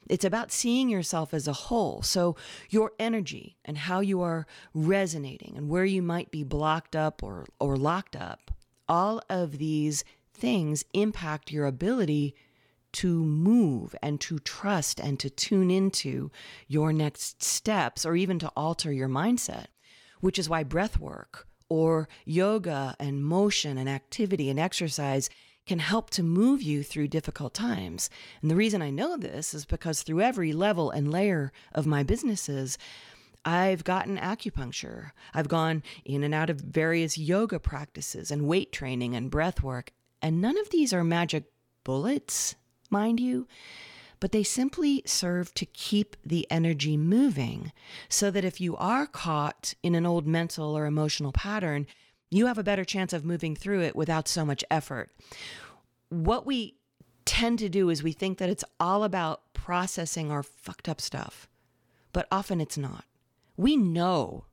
It's 0.07 0.27
about 0.27 0.53
seeing 0.53 0.91
yourself 0.91 1.33
as 1.33 1.49
a 1.49 1.55
whole. 1.55 2.03
So, 2.03 2.37
your 2.69 2.93
energy 2.99 3.57
and 3.65 3.79
how 3.79 4.01
you 4.01 4.21
are 4.21 4.47
resonating 4.75 5.55
and 5.57 5.71
where 5.71 5.87
you 5.87 6.03
might 6.03 6.31
be 6.31 6.45
blocked 6.45 6.95
up 6.95 7.23
or, 7.23 7.47
or 7.59 7.79
locked 7.79 8.15
up, 8.15 8.51
all 8.91 9.23
of 9.31 9.57
these 9.57 10.05
things 10.35 10.85
impact 10.93 11.51
your 11.51 11.65
ability 11.65 12.35
to 12.93 13.25
move 13.25 13.95
and 14.03 14.21
to 14.21 14.39
trust 14.39 15.01
and 15.01 15.19
to 15.21 15.31
tune 15.31 15.71
into 15.71 16.31
your 16.67 16.93
next 16.93 17.43
steps 17.43 18.05
or 18.05 18.17
even 18.17 18.39
to 18.39 18.53
alter 18.55 18.93
your 18.93 19.09
mindset 19.09 19.67
which 20.21 20.39
is 20.39 20.49
why 20.49 20.63
breath 20.63 20.99
work 20.99 21.47
or 21.69 22.09
yoga 22.25 22.97
and 22.99 23.25
motion 23.25 23.79
and 23.79 23.89
activity 23.89 24.49
and 24.49 24.59
exercise 24.59 25.29
can 25.67 25.79
help 25.79 26.09
to 26.09 26.23
move 26.23 26.63
you 26.63 26.83
through 26.83 27.09
difficult 27.09 27.53
times. 27.53 28.09
And 28.41 28.51
the 28.51 28.57
reason 28.57 28.81
I 28.81 28.91
know 28.91 29.17
this 29.17 29.53
is 29.53 29.67
because 29.67 30.03
through 30.03 30.23
every 30.23 30.53
level 30.53 30.91
and 30.91 31.13
layer 31.13 31.53
of 31.75 31.87
my 31.87 32.03
businesses, 32.03 32.79
I've 33.45 33.85
gotten 33.85 34.17
acupuncture. 34.17 35.11
I've 35.35 35.49
gone 35.49 35.83
in 36.05 36.25
and 36.25 36.35
out 36.35 36.49
of 36.49 36.61
various 36.61 37.19
yoga 37.19 37.61
practices 37.61 38.31
and 38.31 38.49
weight 38.49 38.73
training 38.73 39.15
and 39.15 39.31
breath 39.31 39.63
work. 39.63 39.93
And 40.23 40.41
none 40.41 40.59
of 40.59 40.71
these 40.71 40.93
are 40.93 41.05
magic 41.05 41.45
bullets, 41.85 42.57
mind 42.91 43.21
you 43.21 43.47
but 44.21 44.33
they 44.33 44.43
simply 44.43 45.03
serve 45.07 45.55
to 45.55 45.67
keep 45.67 46.17
the 46.25 46.47
energy 46.51 46.97
moving 46.97 47.73
so 48.09 48.31
that 48.31 48.45
if 48.45 48.61
you 48.61 48.77
are 48.77 49.07
caught 49.07 49.75
in 49.83 49.95
an 49.95 50.07
old 50.07 50.27
mental 50.27 50.77
or 50.77 50.87
emotional 50.87 51.33
pattern, 51.33 51.87
you 52.31 52.47
have 52.47 52.59
a 52.59 52.65
better 52.65 52.85
chance 52.85 53.13
of 53.13 53.25
moving 53.25 53.57
through 53.57 53.83
it 53.83 53.97
without 53.97 54.29
so 54.29 54.45
much 54.45 54.65
effort. 54.71 55.11
What 56.09 56.47
we 56.47 56.77
tend 57.25 57.59
to 57.59 57.69
do 57.69 57.91
is 57.91 58.03
we 58.03 58.13
think 58.13 58.39
that 58.39 58.49
it's 58.49 58.65
all 58.81 59.05
about 59.05 59.53
processing 59.53 60.31
our 60.31 60.43
fucked 60.43 60.89
up 60.89 61.01
stuff, 61.01 61.49
but 62.13 62.27
often 62.33 62.61
it's 62.61 62.79
not. 62.79 63.05
We 63.57 63.77
know 63.77 64.45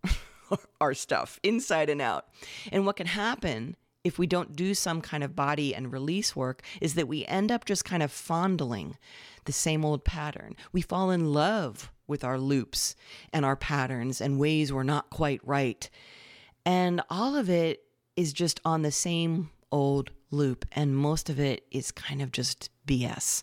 our 0.82 0.94
stuff 0.94 1.40
inside 1.44 1.90
and 1.90 2.02
out. 2.02 2.28
And 2.72 2.86
what 2.86 2.98
can 2.98 3.08
happen 3.08 3.76
if 4.06 4.20
we 4.20 4.28
don't 4.28 4.56
do 4.56 4.76
some 4.76 5.02
kind 5.02 5.24
of 5.24 5.36
body 5.36 5.74
and 5.74 5.92
release 5.92 6.36
work 6.36 6.62
is 6.80 6.94
that 6.94 7.08
we 7.08 7.26
end 7.26 7.52
up 7.52 7.66
just 7.66 7.84
kind 7.84 8.04
of 8.04 8.12
fondling 8.12 8.98
the 9.46 9.52
same 9.52 9.84
old 9.84 10.06
pattern. 10.06 10.56
We 10.72 10.82
fall 10.82 11.10
in 11.10 11.34
love 11.34 11.92
with 12.08 12.24
our 12.24 12.38
loops 12.38 12.96
and 13.34 13.44
our 13.44 13.56
patterns 13.56 14.22
and 14.22 14.40
ways 14.40 14.72
we're 14.72 14.84
not 14.84 15.10
quite 15.10 15.42
right. 15.44 15.90
And 16.68 17.02
all 17.10 17.36
of 17.36 17.50
it 17.50 17.82
is 18.16 18.32
just 18.32 18.62
on 18.64 18.84
the 18.84 18.92
same 18.92 19.50
old 19.72 20.12
loop. 20.30 20.66
And 20.72 20.96
most 20.96 21.28
of 21.28 21.40
it 21.40 21.66
is 21.72 21.92
kind 21.92 22.22
of 22.22 22.32
just 22.32 22.70
BS. 22.88 23.42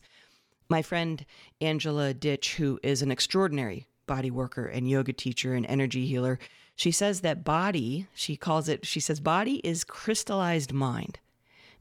My 0.68 0.81
friend 0.81 1.27
Angela 1.61 2.14
Ditch, 2.14 2.55
who 2.55 2.79
is 2.85 3.03
an 3.03 3.11
extraordinary 3.11 3.88
body 4.07 4.31
worker 4.31 4.67
and 4.67 4.88
yoga 4.88 5.12
teacher 5.12 5.55
and 5.55 5.67
energy 5.67 6.07
healer, 6.07 6.38
she 6.75 6.91
says 6.91 7.21
that 7.21 7.45
body, 7.45 8.07
she 8.15 8.37
calls 8.37 8.69
it, 8.69 8.87
she 8.87 9.01
says, 9.01 9.21
body 9.21 9.57
is 9.65 9.85
crystallized 9.85 10.73
mind, 10.73 11.19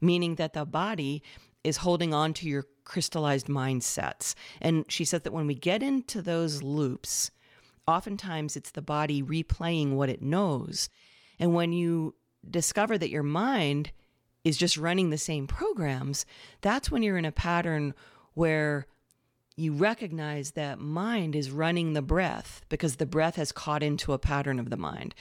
meaning 0.00 0.36
that 0.36 0.52
the 0.52 0.64
body 0.64 1.22
is 1.64 1.78
holding 1.78 2.12
on 2.12 2.32
to 2.34 2.48
your 2.48 2.66
crystallized 2.84 3.46
mindsets. 3.46 4.34
And 4.60 4.84
she 4.88 5.04
says 5.04 5.22
that 5.22 5.32
when 5.32 5.46
we 5.46 5.54
get 5.54 5.82
into 5.82 6.20
those 6.20 6.62
loops, 6.62 7.30
oftentimes 7.86 8.56
it's 8.56 8.72
the 8.72 8.82
body 8.82 9.22
replaying 9.22 9.92
what 9.92 10.08
it 10.08 10.22
knows. 10.22 10.88
And 11.38 11.54
when 11.54 11.72
you 11.72 12.14
discover 12.48 12.98
that 12.98 13.10
your 13.10 13.22
mind 13.22 13.92
is 14.44 14.56
just 14.56 14.76
running 14.76 15.10
the 15.10 15.18
same 15.18 15.46
programs, 15.46 16.26
that's 16.60 16.90
when 16.90 17.02
you're 17.02 17.18
in 17.18 17.24
a 17.24 17.32
pattern 17.32 17.94
where 18.34 18.86
you 19.56 19.72
recognize 19.72 20.52
that 20.52 20.78
mind 20.78 21.36
is 21.36 21.50
running 21.50 21.92
the 21.92 22.02
breath 22.02 22.62
because 22.68 22.96
the 22.96 23.06
breath 23.06 23.36
has 23.36 23.52
caught 23.52 23.82
into 23.82 24.12
a 24.12 24.18
pattern 24.18 24.58
of 24.58 24.70
the 24.70 24.76
mind. 24.76 25.14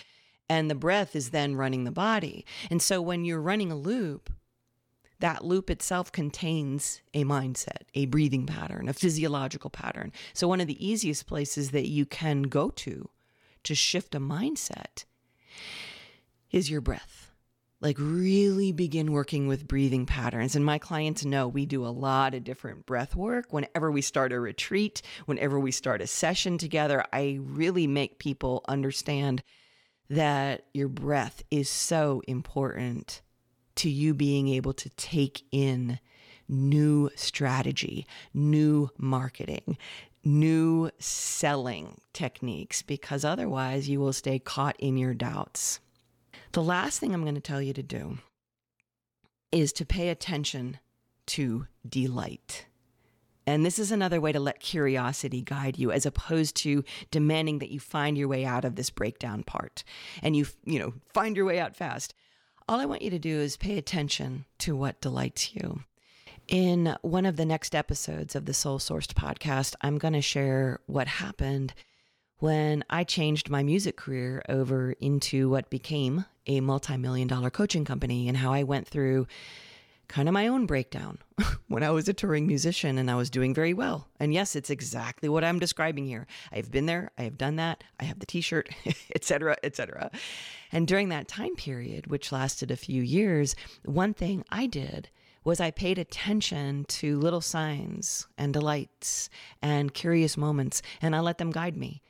And 0.49 0.69
the 0.69 0.75
breath 0.75 1.15
is 1.15 1.29
then 1.29 1.55
running 1.55 1.83
the 1.83 1.91
body. 1.91 2.45
And 2.69 2.81
so 2.81 3.01
when 3.01 3.23
you're 3.23 3.41
running 3.41 3.71
a 3.71 3.75
loop, 3.75 4.31
that 5.19 5.45
loop 5.45 5.69
itself 5.69 6.11
contains 6.11 7.01
a 7.13 7.23
mindset, 7.23 7.83
a 7.93 8.05
breathing 8.07 8.45
pattern, 8.45 8.89
a 8.89 8.93
physiological 8.93 9.69
pattern. 9.69 10.11
So, 10.33 10.47
one 10.47 10.59
of 10.59 10.67
the 10.67 10.85
easiest 10.85 11.27
places 11.27 11.71
that 11.71 11.87
you 11.87 12.07
can 12.07 12.43
go 12.43 12.69
to 12.71 13.07
to 13.63 13.75
shift 13.75 14.15
a 14.15 14.19
mindset 14.19 15.05
is 16.49 16.71
your 16.71 16.81
breath 16.81 17.30
like 17.81 17.97
really 17.99 18.71
begin 18.71 19.11
working 19.11 19.47
with 19.47 19.67
breathing 19.67 20.05
patterns. 20.05 20.55
And 20.55 20.63
my 20.63 20.77
clients 20.77 21.25
know 21.25 21.47
we 21.47 21.65
do 21.65 21.85
a 21.85 21.89
lot 21.89 22.35
of 22.35 22.43
different 22.43 22.85
breath 22.85 23.15
work. 23.15 23.51
Whenever 23.51 23.91
we 23.91 24.01
start 24.01 24.31
a 24.31 24.39
retreat, 24.39 25.01
whenever 25.25 25.59
we 25.59 25.71
start 25.71 26.01
a 26.01 26.07
session 26.07 26.57
together, 26.59 27.03
I 27.11 27.39
really 27.41 27.87
make 27.87 28.19
people 28.19 28.63
understand 28.67 29.43
that 30.09 30.65
your 30.73 30.89
breath 30.89 31.41
is 31.49 31.69
so 31.69 32.21
important 32.27 33.21
to 33.75 33.89
you 33.89 34.13
being 34.13 34.47
able 34.49 34.73
to 34.73 34.89
take 34.91 35.43
in 35.51 35.99
new 36.47 37.09
strategy, 37.15 38.05
new 38.33 38.89
marketing, 38.97 39.77
new 40.23 40.91
selling 40.99 41.99
techniques, 42.13 42.81
because 42.81 43.23
otherwise 43.23 43.89
you 43.89 43.99
will 43.99 44.13
stay 44.13 44.37
caught 44.37 44.75
in 44.79 44.97
your 44.97 45.13
doubts. 45.13 45.79
The 46.51 46.63
last 46.63 46.99
thing 46.99 47.13
I'm 47.13 47.23
going 47.23 47.35
to 47.35 47.41
tell 47.41 47.61
you 47.61 47.73
to 47.73 47.83
do 47.83 48.17
is 49.51 49.71
to 49.73 49.85
pay 49.85 50.09
attention 50.09 50.79
to 51.27 51.67
delight. 51.87 52.65
And 53.47 53.65
this 53.65 53.79
is 53.79 53.91
another 53.91 54.19
way 54.19 54.31
to 54.31 54.39
let 54.39 54.59
curiosity 54.59 55.41
guide 55.41 55.79
you 55.79 55.91
as 55.91 56.05
opposed 56.05 56.55
to 56.57 56.83
demanding 57.09 57.59
that 57.59 57.71
you 57.71 57.79
find 57.79 58.17
your 58.17 58.27
way 58.27 58.45
out 58.45 58.65
of 58.65 58.75
this 58.75 58.89
breakdown 58.89 59.43
part 59.43 59.83
and 60.21 60.35
you, 60.35 60.45
you 60.63 60.77
know, 60.77 60.93
find 61.13 61.35
your 61.35 61.45
way 61.45 61.59
out 61.59 61.75
fast. 61.75 62.13
All 62.67 62.79
I 62.79 62.85
want 62.85 63.01
you 63.01 63.09
to 63.09 63.19
do 63.19 63.39
is 63.39 63.57
pay 63.57 63.77
attention 63.77 64.45
to 64.59 64.75
what 64.75 65.01
delights 65.01 65.55
you. 65.55 65.83
In 66.47 66.97
one 67.01 67.25
of 67.25 67.37
the 67.37 67.45
next 67.45 67.73
episodes 67.73 68.35
of 68.35 68.45
the 68.45 68.53
Soul 68.53 68.77
Sourced 68.77 69.13
podcast, 69.13 69.75
I'm 69.81 69.97
going 69.97 70.13
to 70.13 70.21
share 70.21 70.79
what 70.85 71.07
happened 71.07 71.73
when 72.41 72.83
I 72.89 73.03
changed 73.03 73.51
my 73.51 73.61
music 73.61 73.95
career 73.95 74.41
over 74.49 74.93
into 74.93 75.47
what 75.47 75.69
became 75.69 76.25
a 76.47 76.59
multi 76.59 76.97
million 76.97 77.27
dollar 77.27 77.51
coaching 77.51 77.85
company 77.85 78.27
and 78.27 78.35
how 78.35 78.51
I 78.51 78.63
went 78.63 78.87
through 78.87 79.27
kind 80.07 80.27
of 80.27 80.33
my 80.33 80.47
own 80.47 80.65
breakdown 80.65 81.19
when 81.67 81.83
I 81.83 81.91
was 81.91 82.09
a 82.09 82.13
touring 82.13 82.47
musician 82.47 82.97
and 82.97 83.11
I 83.11 83.15
was 83.15 83.29
doing 83.29 83.53
very 83.53 83.75
well. 83.75 84.07
And 84.19 84.33
yes, 84.33 84.55
it's 84.55 84.71
exactly 84.71 85.29
what 85.29 85.43
I'm 85.43 85.59
describing 85.59 86.07
here. 86.07 86.25
I've 86.51 86.71
been 86.71 86.87
there, 86.87 87.11
I 87.15 87.23
have 87.23 87.37
done 87.37 87.57
that, 87.57 87.83
I 87.99 88.05
have 88.05 88.17
the 88.17 88.25
t-shirt, 88.25 88.69
etc., 89.15 89.55
etc. 89.61 90.09
And 90.71 90.87
during 90.87 91.09
that 91.09 91.27
time 91.27 91.55
period, 91.55 92.07
which 92.07 92.31
lasted 92.31 92.71
a 92.71 92.75
few 92.75 93.03
years, 93.03 93.55
one 93.85 94.15
thing 94.15 94.43
I 94.49 94.65
did 94.65 95.09
was 95.43 95.59
I 95.59 95.69
paid 95.69 95.99
attention 95.99 96.85
to 96.85 97.19
little 97.19 97.41
signs 97.41 98.25
and 98.35 98.51
delights 98.51 99.29
and 99.61 99.93
curious 99.93 100.37
moments 100.37 100.81
and 101.03 101.15
I 101.15 101.19
let 101.19 101.37
them 101.37 101.51
guide 101.51 101.77
me. 101.77 102.01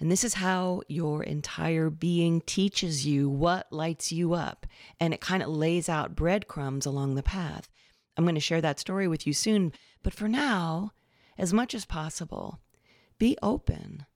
And 0.00 0.10
this 0.10 0.22
is 0.22 0.34
how 0.34 0.82
your 0.88 1.22
entire 1.22 1.90
being 1.90 2.40
teaches 2.42 3.06
you 3.06 3.28
what 3.28 3.66
lights 3.72 4.12
you 4.12 4.32
up. 4.32 4.66
And 5.00 5.12
it 5.12 5.20
kind 5.20 5.42
of 5.42 5.48
lays 5.48 5.88
out 5.88 6.14
breadcrumbs 6.14 6.86
along 6.86 7.14
the 7.14 7.22
path. 7.22 7.68
I'm 8.16 8.24
going 8.24 8.34
to 8.34 8.40
share 8.40 8.60
that 8.60 8.78
story 8.78 9.08
with 9.08 9.26
you 9.26 9.32
soon. 9.32 9.72
But 10.02 10.14
for 10.14 10.28
now, 10.28 10.92
as 11.36 11.52
much 11.52 11.74
as 11.74 11.84
possible, 11.84 12.60
be 13.18 13.36
open 13.42 14.06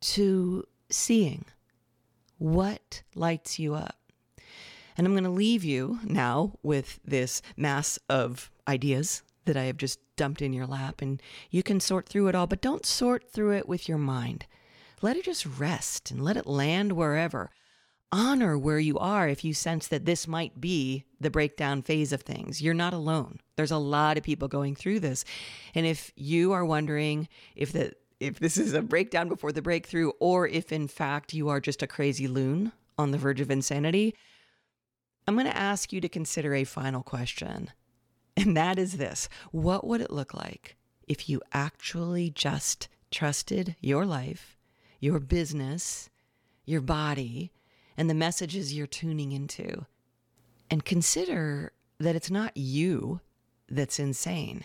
to 0.00 0.64
seeing 0.90 1.46
What 2.38 3.02
lights 3.14 3.58
you 3.58 3.74
up? 3.74 3.96
And 4.96 5.06
I'm 5.06 5.14
going 5.14 5.24
to 5.24 5.30
leave 5.30 5.64
you 5.64 6.00
now 6.04 6.58
with 6.62 7.00
this 7.04 7.42
mass 7.56 7.98
of 8.08 8.50
ideas 8.68 9.22
that 9.44 9.56
I 9.56 9.64
have 9.64 9.76
just 9.76 9.98
dumped 10.16 10.42
in 10.42 10.52
your 10.52 10.66
lap, 10.66 11.02
and 11.02 11.20
you 11.50 11.62
can 11.62 11.80
sort 11.80 12.08
through 12.08 12.28
it 12.28 12.34
all, 12.34 12.46
but 12.46 12.60
don't 12.60 12.86
sort 12.86 13.30
through 13.30 13.52
it 13.52 13.68
with 13.68 13.88
your 13.88 13.98
mind. 13.98 14.46
Let 15.02 15.16
it 15.16 15.24
just 15.24 15.46
rest 15.46 16.10
and 16.10 16.22
let 16.22 16.36
it 16.36 16.46
land 16.46 16.92
wherever. 16.92 17.50
Honor 18.12 18.56
where 18.56 18.78
you 18.78 18.98
are 18.98 19.28
if 19.28 19.44
you 19.44 19.52
sense 19.54 19.88
that 19.88 20.04
this 20.04 20.28
might 20.28 20.60
be 20.60 21.04
the 21.20 21.30
breakdown 21.30 21.82
phase 21.82 22.12
of 22.12 22.22
things. 22.22 22.62
You're 22.62 22.74
not 22.74 22.94
alone. 22.94 23.40
There's 23.56 23.72
a 23.72 23.76
lot 23.78 24.16
of 24.16 24.22
people 24.22 24.46
going 24.46 24.76
through 24.76 25.00
this. 25.00 25.24
And 25.74 25.84
if 25.84 26.12
you 26.14 26.52
are 26.52 26.64
wondering 26.64 27.28
if 27.56 27.72
the 27.72 27.92
if 28.20 28.38
this 28.38 28.56
is 28.56 28.72
a 28.72 28.82
breakdown 28.82 29.28
before 29.28 29.52
the 29.52 29.60
breakthrough 29.60 30.12
or 30.20 30.46
if 30.46 30.70
in 30.72 30.86
fact 30.86 31.34
you 31.34 31.48
are 31.48 31.60
just 31.60 31.82
a 31.82 31.86
crazy 31.86 32.28
loon 32.28 32.72
on 32.96 33.10
the 33.10 33.18
verge 33.18 33.40
of 33.40 33.50
insanity, 33.50 34.14
I'm 35.26 35.34
going 35.34 35.46
to 35.46 35.56
ask 35.56 35.92
you 35.92 36.00
to 36.00 36.08
consider 36.08 36.54
a 36.54 36.64
final 36.64 37.02
question. 37.02 37.70
And 38.36 38.56
that 38.56 38.78
is 38.78 38.96
this 38.96 39.28
What 39.52 39.86
would 39.86 40.00
it 40.00 40.10
look 40.10 40.34
like 40.34 40.76
if 41.06 41.28
you 41.28 41.40
actually 41.52 42.30
just 42.30 42.88
trusted 43.10 43.76
your 43.80 44.04
life, 44.04 44.53
your 45.04 45.20
business, 45.20 46.08
your 46.64 46.80
body, 46.80 47.52
and 47.94 48.08
the 48.08 48.14
messages 48.14 48.72
you're 48.72 48.86
tuning 48.86 49.32
into? 49.32 49.84
And 50.70 50.82
consider 50.82 51.72
that 52.00 52.16
it's 52.16 52.30
not 52.30 52.56
you 52.56 53.20
that's 53.68 53.98
insane. 53.98 54.64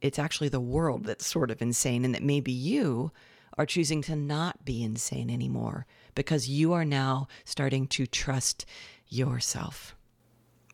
It's 0.00 0.18
actually 0.18 0.48
the 0.48 0.58
world 0.58 1.04
that's 1.04 1.24
sort 1.24 1.52
of 1.52 1.62
insane, 1.62 2.04
and 2.04 2.12
that 2.16 2.22
maybe 2.22 2.50
you 2.50 3.12
are 3.56 3.64
choosing 3.64 4.02
to 4.02 4.16
not 4.16 4.64
be 4.64 4.82
insane 4.82 5.30
anymore 5.30 5.86
because 6.16 6.48
you 6.48 6.72
are 6.72 6.84
now 6.84 7.28
starting 7.44 7.86
to 7.86 8.06
trust 8.06 8.66
yourself. 9.08 9.94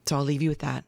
So 0.06 0.16
I'll 0.16 0.24
leave 0.24 0.40
you 0.40 0.48
with 0.48 0.60
that. 0.60 0.86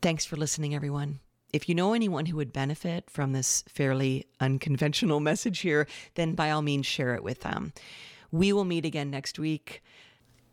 Thanks 0.00 0.24
for 0.24 0.36
listening, 0.36 0.72
everyone. 0.72 1.18
If 1.52 1.68
you 1.68 1.74
know 1.74 1.94
anyone 1.94 2.26
who 2.26 2.36
would 2.36 2.52
benefit 2.52 3.08
from 3.10 3.32
this 3.32 3.64
fairly 3.68 4.26
unconventional 4.40 5.20
message 5.30 5.60
here, 5.60 5.86
then 6.14 6.34
by 6.34 6.50
all 6.50 6.62
means 6.62 6.86
share 6.86 7.14
it 7.14 7.22
with 7.22 7.40
them. 7.40 7.72
We 8.30 8.52
will 8.52 8.64
meet 8.64 8.84
again 8.84 9.10
next 9.10 9.38
week. 9.38 9.82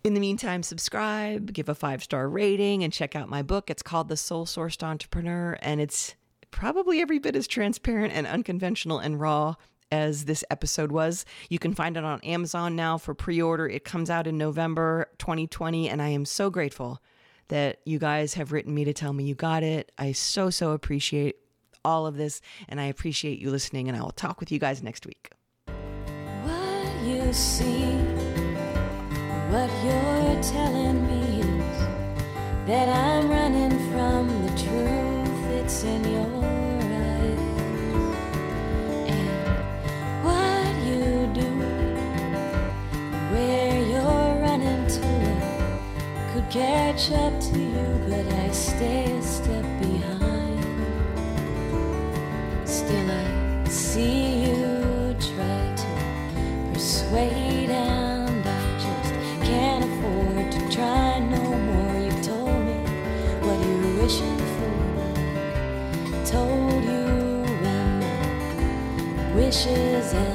In 0.05 0.13
the 0.13 0.19
meantime, 0.19 0.63
subscribe, 0.63 1.51
give 1.51 1.67
a 1.67 1.75
five 1.75 2.03
star 2.03 2.29
rating, 2.29 2.83
and 2.83 2.93
check 2.93 3.15
out 3.15 3.27
my 3.27 3.41
book. 3.41 3.69
It's 3.69 3.81
called 3.81 4.07
The 4.07 4.15
Soul 4.15 4.45
Sourced 4.45 4.83
Entrepreneur, 4.83 5.57
and 5.61 5.81
it's 5.81 6.15
probably 6.51 7.01
every 7.01 7.19
bit 7.19 7.35
as 7.35 7.47
transparent 7.47 8.13
and 8.13 8.27
unconventional 8.27 8.99
and 8.99 9.19
raw 9.19 9.55
as 9.91 10.25
this 10.25 10.43
episode 10.49 10.91
was. 10.91 11.25
You 11.49 11.59
can 11.59 11.73
find 11.73 11.97
it 11.97 12.03
on 12.03 12.21
Amazon 12.21 12.75
now 12.75 12.97
for 12.97 13.13
pre 13.13 13.41
order. 13.41 13.67
It 13.67 13.83
comes 13.83 14.09
out 14.09 14.27
in 14.27 14.37
November 14.37 15.09
2020, 15.17 15.89
and 15.89 16.01
I 16.01 16.09
am 16.09 16.23
so 16.23 16.49
grateful 16.49 17.01
that 17.49 17.79
you 17.85 17.99
guys 17.99 18.33
have 18.35 18.51
written 18.51 18.73
me 18.73 18.85
to 18.85 18.93
tell 18.93 19.13
me 19.13 19.23
you 19.23 19.35
got 19.35 19.63
it. 19.63 19.91
I 19.97 20.11
so, 20.11 20.49
so 20.49 20.71
appreciate 20.71 21.35
all 21.83 22.07
of 22.07 22.17
this, 22.17 22.41
and 22.67 22.79
I 22.81 22.85
appreciate 22.85 23.39
you 23.39 23.51
listening, 23.51 23.87
and 23.87 23.97
I 23.97 24.01
will 24.01 24.11
talk 24.11 24.39
with 24.39 24.51
you 24.51 24.59
guys 24.59 24.81
next 24.81 25.05
week. 25.05 25.29
What 26.43 27.03
you 27.05 27.31
see, 27.31 27.91
what 29.51 29.69
you're 29.83 30.41
telling 30.41 31.05
me 31.07 31.41
is 31.41 31.79
that 32.67 32.89
I'm 32.89 33.29
running 33.29 33.71
from 33.91 34.27
the 34.45 34.49
truth 34.57 35.49
that's 35.49 35.83
in 35.83 36.03
your 36.03 36.14
catch 46.95 47.11
up 47.11 47.39
to 47.41 47.59
you, 47.59 47.99
but 48.07 48.25
I 48.33 48.51
stay 48.51 49.17
a 49.17 49.21
step 49.21 49.63
behind. 49.81 50.63
Still, 52.63 53.11
I 53.11 53.67
see 53.67 54.45
you 54.45 55.13
try 55.19 55.75
to 55.75 55.87
persuade, 56.71 57.69
and 57.69 58.47
I 58.47 58.79
just 58.79 59.13
can't 59.43 59.83
afford 59.83 60.51
to 60.53 60.59
try 60.73 61.19
no 61.19 61.43
more. 61.67 61.99
You've 61.99 62.21
told 62.23 62.59
me 62.65 62.77
what 63.43 63.59
you're 63.65 64.01
wishing 64.01 64.39
for, 64.55 64.75
told 66.25 66.83
you 66.83 67.43
when 67.61 67.99
my 67.99 69.35
wishes 69.35 70.13
end. 70.13 70.34